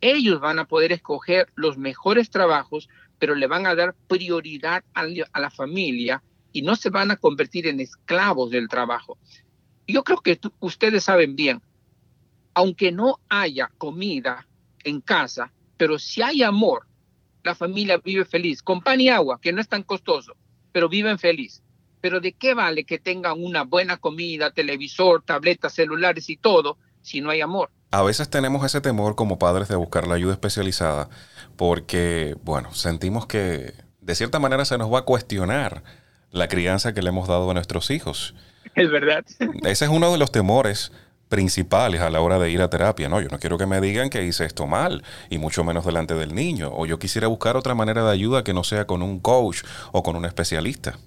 ellos 0.00 0.40
van 0.40 0.58
a 0.58 0.66
poder 0.66 0.92
escoger 0.92 1.48
los 1.54 1.76
mejores 1.76 2.30
trabajos, 2.30 2.88
pero 3.18 3.34
le 3.34 3.46
van 3.46 3.66
a 3.66 3.74
dar 3.74 3.94
prioridad 4.06 4.84
a, 4.94 5.06
la 5.06 5.50
familia 5.50 6.22
y 6.52 6.62
no 6.62 6.76
se 6.76 6.90
van 6.90 7.10
a 7.10 7.16
convertir 7.16 7.66
en 7.66 7.80
esclavos 7.80 8.50
del 8.50 8.68
trabajo. 8.68 9.18
Yo 9.86 10.04
creo 10.04 10.20
que 10.20 10.38
ustedes 10.60 11.04
saben 11.04 11.34
bien, 11.34 11.60
aunque 12.54 12.92
no 12.92 13.20
haya 13.28 13.70
comida 13.78 14.46
en 14.84 15.00
casa, 15.00 15.52
pero 15.76 15.98
si 15.98 16.22
hay 16.22 16.42
amor, 16.42 16.86
la 17.42 17.54
familia 17.54 17.98
vive 17.98 18.24
feliz, 18.24 18.62
con 18.62 18.80
pan 18.82 19.00
y 19.00 19.08
agua, 19.08 19.40
que 19.40 19.52
no 19.52 19.60
es 19.60 19.68
tan 19.68 19.82
costoso, 19.82 20.36
pero 20.72 20.88
viven 20.88 21.18
feliz. 21.18 21.62
Pero 22.00 22.20
¿de 22.20 22.32
qué 22.32 22.54
vale 22.54 22.84
que 22.84 22.98
tengan 22.98 23.42
una 23.42 23.64
buena 23.64 23.96
comida, 23.96 24.50
televisor, 24.50 25.22
tabletas, 25.22 25.74
celulares 25.74 26.30
y 26.30 26.36
todo 26.36 26.78
si 27.02 27.20
no 27.20 27.30
hay 27.30 27.40
amor? 27.40 27.70
A 27.90 28.02
veces 28.02 28.28
tenemos 28.28 28.64
ese 28.64 28.80
temor 28.80 29.14
como 29.14 29.38
padres 29.38 29.68
de 29.68 29.76
buscar 29.76 30.06
la 30.06 30.14
ayuda 30.14 30.34
especializada 30.34 31.08
porque, 31.56 32.36
bueno, 32.44 32.72
sentimos 32.74 33.26
que 33.26 33.72
de 34.00 34.14
cierta 34.14 34.38
manera 34.38 34.64
se 34.64 34.78
nos 34.78 34.92
va 34.92 35.00
a 35.00 35.04
cuestionar 35.04 35.82
la 36.30 36.48
crianza 36.48 36.92
que 36.92 37.02
le 37.02 37.08
hemos 37.08 37.28
dado 37.28 37.50
a 37.50 37.54
nuestros 37.54 37.90
hijos. 37.90 38.34
Es 38.74 38.90
verdad. 38.90 39.24
Ese 39.64 39.86
es 39.86 39.90
uno 39.90 40.12
de 40.12 40.18
los 40.18 40.30
temores 40.30 40.92
principales 41.28 42.00
a 42.00 42.10
la 42.10 42.20
hora 42.20 42.38
de 42.38 42.50
ir 42.50 42.60
a 42.62 42.70
terapia, 42.70 43.08
¿no? 43.08 43.20
Yo 43.20 43.28
no 43.28 43.38
quiero 43.38 43.58
que 43.58 43.66
me 43.66 43.80
digan 43.80 44.08
que 44.10 44.24
hice 44.24 44.44
esto 44.44 44.66
mal, 44.66 45.02
y 45.28 45.38
mucho 45.38 45.64
menos 45.64 45.84
delante 45.84 46.14
del 46.14 46.34
niño, 46.34 46.70
o 46.72 46.86
yo 46.86 46.98
quisiera 46.98 47.28
buscar 47.28 47.56
otra 47.56 47.74
manera 47.74 48.02
de 48.04 48.12
ayuda 48.12 48.44
que 48.44 48.54
no 48.54 48.64
sea 48.64 48.86
con 48.86 49.02
un 49.02 49.20
coach 49.20 49.62
o 49.92 50.02
con 50.02 50.16
un 50.16 50.24
especialista 50.24 50.98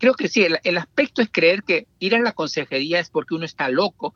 creo 0.00 0.14
que 0.14 0.28
sí, 0.28 0.44
el, 0.62 0.78
aspecto 0.78 1.22
es 1.22 1.28
creer 1.30 1.62
que 1.62 1.86
ir 2.00 2.16
a 2.16 2.20
la 2.20 2.32
consejería 2.32 2.98
es 2.98 3.10
porque 3.10 3.34
uno 3.34 3.44
está 3.44 3.68
loco 3.68 4.14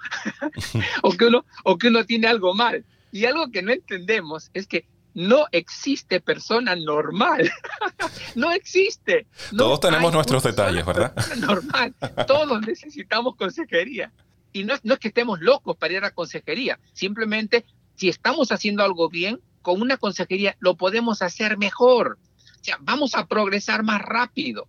o, 1.03 1.13
que 1.13 1.27
uno, 1.27 1.45
o 1.63 1.79
que 1.79 1.89
uno 1.89 2.05
tiene 2.05 2.27
algo 2.27 2.55
mal. 2.55 2.85
Y 3.13 3.27
algo 3.27 3.51
que 3.53 3.63
no 3.63 3.71
entendemos 3.71 4.51
es 4.55 4.67
que 4.67 4.87
no 5.13 5.47
existe 5.53 6.21
persona 6.21 6.75
normal. 6.75 7.53
no 8.35 8.51
existe. 8.51 9.27
Todos 9.57 9.79
tenemos 9.79 10.13
nuestros 10.13 10.43
detalles, 10.43 10.85
¿verdad? 10.85 11.15
Normal. 11.37 11.95
Todos 12.27 12.61
necesitamos 12.67 13.37
consejería. 13.37 14.11
Y 14.53 14.65
no, 14.65 14.75
no 14.83 14.95
es 14.95 15.01
que 15.01 15.09
estemos 15.09 15.41
locos 15.41 15.77
para 15.77 15.95
ir 15.95 16.05
a 16.05 16.13
consejería, 16.13 16.81
simplemente 16.93 17.65
si 17.97 18.09
estamos 18.09 18.53
haciendo 18.53 18.83
algo 18.85 19.09
bien, 19.09 19.41
con 19.63 19.81
una 19.83 19.97
consejería 19.97 20.57
lo 20.61 20.77
podemos 20.77 21.23
hacer 21.23 21.59
mejor. 21.59 22.19
O 22.61 22.65
sea, 22.65 22.79
vamos 22.81 23.15
a 23.15 23.27
progresar 23.27 23.83
más 23.83 24.01
rápido 24.01 24.67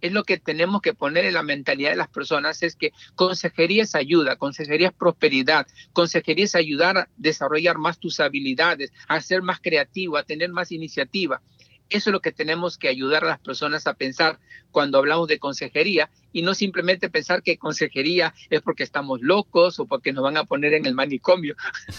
es 0.00 0.12
lo 0.12 0.24
que 0.24 0.38
tenemos 0.38 0.82
que 0.82 0.94
poner 0.94 1.24
en 1.24 1.34
la 1.34 1.42
mentalidad 1.42 1.90
de 1.90 1.96
las 1.96 2.08
personas, 2.08 2.62
es 2.62 2.76
que 2.76 2.92
consejería 3.14 3.82
es 3.82 3.94
ayuda, 3.94 4.36
consejería 4.36 4.88
es 4.88 4.94
prosperidad, 4.94 5.66
consejería 5.92 6.44
es 6.44 6.54
ayudar 6.54 6.98
a 6.98 7.08
desarrollar 7.16 7.78
más 7.78 7.98
tus 7.98 8.20
habilidades, 8.20 8.92
a 9.08 9.20
ser 9.20 9.42
más 9.42 9.60
creativo, 9.60 10.16
a 10.16 10.22
tener 10.22 10.50
más 10.50 10.72
iniciativa. 10.72 11.40
Eso 11.88 12.10
es 12.10 12.12
lo 12.12 12.20
que 12.20 12.32
tenemos 12.32 12.78
que 12.78 12.88
ayudar 12.88 13.24
a 13.24 13.28
las 13.28 13.38
personas 13.38 13.86
a 13.86 13.94
pensar 13.94 14.38
cuando 14.70 14.98
hablamos 14.98 15.28
de 15.28 15.38
consejería 15.38 16.10
y 16.32 16.42
no 16.42 16.54
simplemente 16.54 17.08
pensar 17.08 17.42
que 17.42 17.56
consejería 17.56 18.34
es 18.50 18.60
porque 18.60 18.82
estamos 18.82 19.20
locos 19.22 19.78
o 19.80 19.86
porque 19.86 20.12
nos 20.12 20.22
van 20.22 20.36
a 20.36 20.44
poner 20.44 20.74
en 20.74 20.84
el 20.84 20.94
manicomio. 20.94 21.56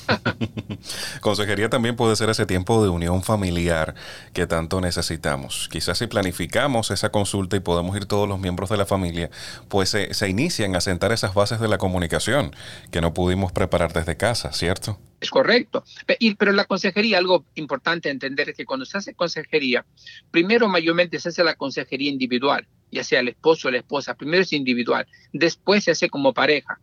consejería 1.22 1.70
también 1.70 1.96
puede 1.96 2.16
ser 2.16 2.30
ese 2.30 2.46
tiempo 2.46 2.84
de 2.84 2.90
unión 2.90 3.24
familiar 3.24 3.96
que 4.34 4.46
tanto 4.46 4.80
necesitamos. 4.80 5.70
Quizás 5.72 5.98
si 5.98 6.08
planificamos 6.08 6.92
esa 6.92 7.10
consulta 7.10 7.56
y 7.56 7.62
podemos 7.62 7.96
ir 7.98 8.06
todos 8.06 8.28
los 8.28 8.40
miembros 8.40 8.70
de 8.70 8.78
la 8.78 8.86
familia, 8.86 9.32
pues 9.70 9.90
se, 9.90 10.14
se 10.14 10.30
inician 10.30 10.76
a 10.76 10.82
sentar 10.82 11.12
esas 11.12 11.34
bases 11.34 11.60
de 11.60 11.68
la 11.68 11.78
comunicación 11.78 12.56
que 12.92 13.02
no 13.02 13.14
pudimos 13.14 13.52
preparar 13.52 13.94
desde 13.94 14.18
casa, 14.18 14.52
¿cierto? 14.54 15.00
Es 15.20 15.32
correcto. 15.32 15.84
Pero 16.38 16.52
la 16.52 16.66
consejería, 16.66 17.18
algo 17.18 17.46
importante 17.56 18.10
entender 18.10 18.50
es 18.50 18.58
que 18.58 18.66
cuando 18.66 18.86
se 18.86 18.98
hace 18.98 19.16
consejería, 19.16 19.86
primero 20.30 20.68
mayormente 20.68 21.20
se 21.20 21.30
hace 21.30 21.44
la 21.44 21.56
consejería 21.56 22.12
individual, 22.12 22.68
ya 22.92 23.04
sea 23.04 23.22
el 23.22 23.30
esposo 23.30 23.68
o 23.68 23.72
la 23.72 23.80
esposa. 23.80 24.16
Primero 24.16 24.44
es 24.44 24.54
individual, 24.54 25.08
después 25.34 25.84
se 25.84 25.92
hace 25.92 26.10
como 26.10 26.34
pareja. 26.34 26.80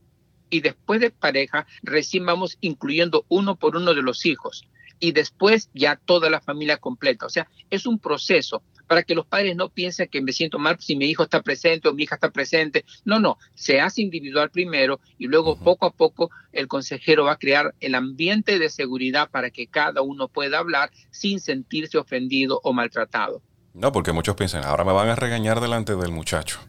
Y 0.50 0.60
después 0.60 1.00
de 1.00 1.10
pareja, 1.10 1.66
recién 1.82 2.26
vamos 2.26 2.58
incluyendo 2.60 3.24
uno 3.28 3.56
por 3.56 3.76
uno 3.76 3.94
de 3.94 4.02
los 4.02 4.26
hijos. 4.26 4.64
Y 5.00 5.12
después 5.12 5.70
ya 5.74 5.96
toda 5.96 6.30
la 6.30 6.40
familia 6.40 6.76
completa. 6.76 7.26
O 7.26 7.30
sea, 7.30 7.48
es 7.70 7.86
un 7.86 7.98
proceso 7.98 8.62
para 8.86 9.02
que 9.02 9.14
los 9.14 9.26
padres 9.26 9.56
no 9.56 9.68
piensen 9.68 10.08
que 10.08 10.20
me 10.20 10.32
siento 10.32 10.58
mal 10.58 10.76
si 10.80 10.96
mi 10.96 11.06
hijo 11.06 11.22
está 11.22 11.42
presente 11.42 11.88
o 11.88 11.94
mi 11.94 12.04
hija 12.04 12.16
está 12.16 12.30
presente. 12.30 12.84
No, 13.04 13.18
no, 13.18 13.38
se 13.54 13.80
hace 13.80 14.02
individual 14.02 14.50
primero 14.50 15.00
y 15.18 15.26
luego 15.26 15.56
poco 15.56 15.86
a 15.86 15.92
poco 15.92 16.30
el 16.52 16.68
consejero 16.68 17.24
va 17.24 17.32
a 17.32 17.38
crear 17.38 17.74
el 17.80 17.94
ambiente 17.94 18.58
de 18.58 18.68
seguridad 18.68 19.30
para 19.30 19.50
que 19.50 19.66
cada 19.66 20.02
uno 20.02 20.28
pueda 20.28 20.58
hablar 20.58 20.90
sin 21.10 21.40
sentirse 21.40 21.98
ofendido 21.98 22.60
o 22.62 22.72
maltratado. 22.72 23.42
No, 23.72 23.90
porque 23.90 24.12
muchos 24.12 24.36
piensan, 24.36 24.64
ahora 24.64 24.84
me 24.84 24.92
van 24.92 25.08
a 25.08 25.16
regañar 25.16 25.60
delante 25.60 25.96
del 25.96 26.12
muchacho. 26.12 26.60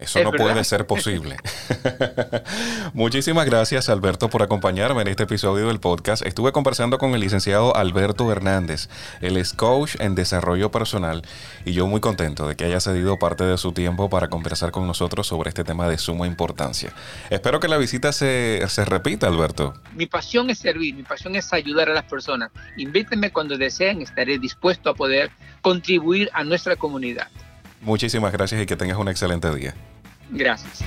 Eso 0.00 0.24
no 0.24 0.32
puede 0.32 0.64
ser 0.64 0.86
posible. 0.86 1.36
Muchísimas 2.94 3.46
gracias, 3.46 3.88
Alberto, 3.88 4.30
por 4.30 4.42
acompañarme 4.42 5.02
en 5.02 5.08
este 5.08 5.24
episodio 5.24 5.68
del 5.68 5.78
podcast. 5.78 6.24
Estuve 6.24 6.52
conversando 6.52 6.98
con 6.98 7.14
el 7.14 7.20
licenciado 7.20 7.76
Alberto 7.76 8.30
Hernández. 8.32 8.88
Él 9.20 9.36
es 9.36 9.52
coach 9.52 9.96
en 9.98 10.14
desarrollo 10.14 10.70
personal 10.70 11.22
y 11.64 11.72
yo 11.72 11.86
muy 11.86 12.00
contento 12.00 12.48
de 12.48 12.56
que 12.56 12.64
haya 12.64 12.80
cedido 12.80 13.18
parte 13.18 13.44
de 13.44 13.58
su 13.58 13.72
tiempo 13.72 14.08
para 14.08 14.28
conversar 14.28 14.70
con 14.70 14.86
nosotros 14.86 15.26
sobre 15.26 15.50
este 15.50 15.64
tema 15.64 15.88
de 15.88 15.98
suma 15.98 16.26
importancia. 16.26 16.92
Espero 17.28 17.60
que 17.60 17.68
la 17.68 17.76
visita 17.76 18.12
se, 18.12 18.62
se 18.68 18.84
repita, 18.84 19.26
Alberto. 19.26 19.74
Mi 19.94 20.06
pasión 20.06 20.48
es 20.48 20.58
servir, 20.58 20.94
mi 20.94 21.02
pasión 21.02 21.36
es 21.36 21.52
ayudar 21.52 21.90
a 21.90 21.94
las 21.94 22.04
personas. 22.04 22.50
Invítenme 22.76 23.32
cuando 23.32 23.58
deseen, 23.58 24.00
estaré 24.00 24.38
dispuesto 24.38 24.90
a 24.90 24.94
poder 24.94 25.30
contribuir 25.60 26.30
a 26.32 26.42
nuestra 26.42 26.76
comunidad. 26.76 27.28
Muchísimas 27.80 28.32
gracias 28.32 28.62
y 28.62 28.66
que 28.66 28.76
tengas 28.76 28.98
un 28.98 29.08
excelente 29.08 29.54
día. 29.54 29.74
Gracias. 30.30 30.84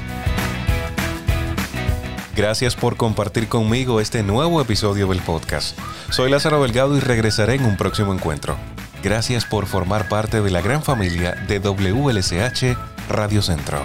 Gracias 2.35 2.75
por 2.75 2.97
compartir 2.97 3.47
conmigo 3.47 3.99
este 3.99 4.23
nuevo 4.23 4.59
episodio 4.59 5.07
del 5.07 5.19
podcast. 5.19 5.77
Soy 6.09 6.31
Lázaro 6.31 6.61
Delgado 6.63 6.97
y 6.97 6.99
regresaré 6.99 7.55
en 7.55 7.65
un 7.65 7.77
próximo 7.77 8.13
encuentro. 8.13 8.57
Gracias 9.03 9.45
por 9.45 9.67
formar 9.67 10.09
parte 10.09 10.41
de 10.41 10.49
la 10.49 10.61
gran 10.61 10.81
familia 10.81 11.35
de 11.47 11.59
WLSH 11.59 12.75
Radio 13.09 13.41
Centro. 13.41 13.83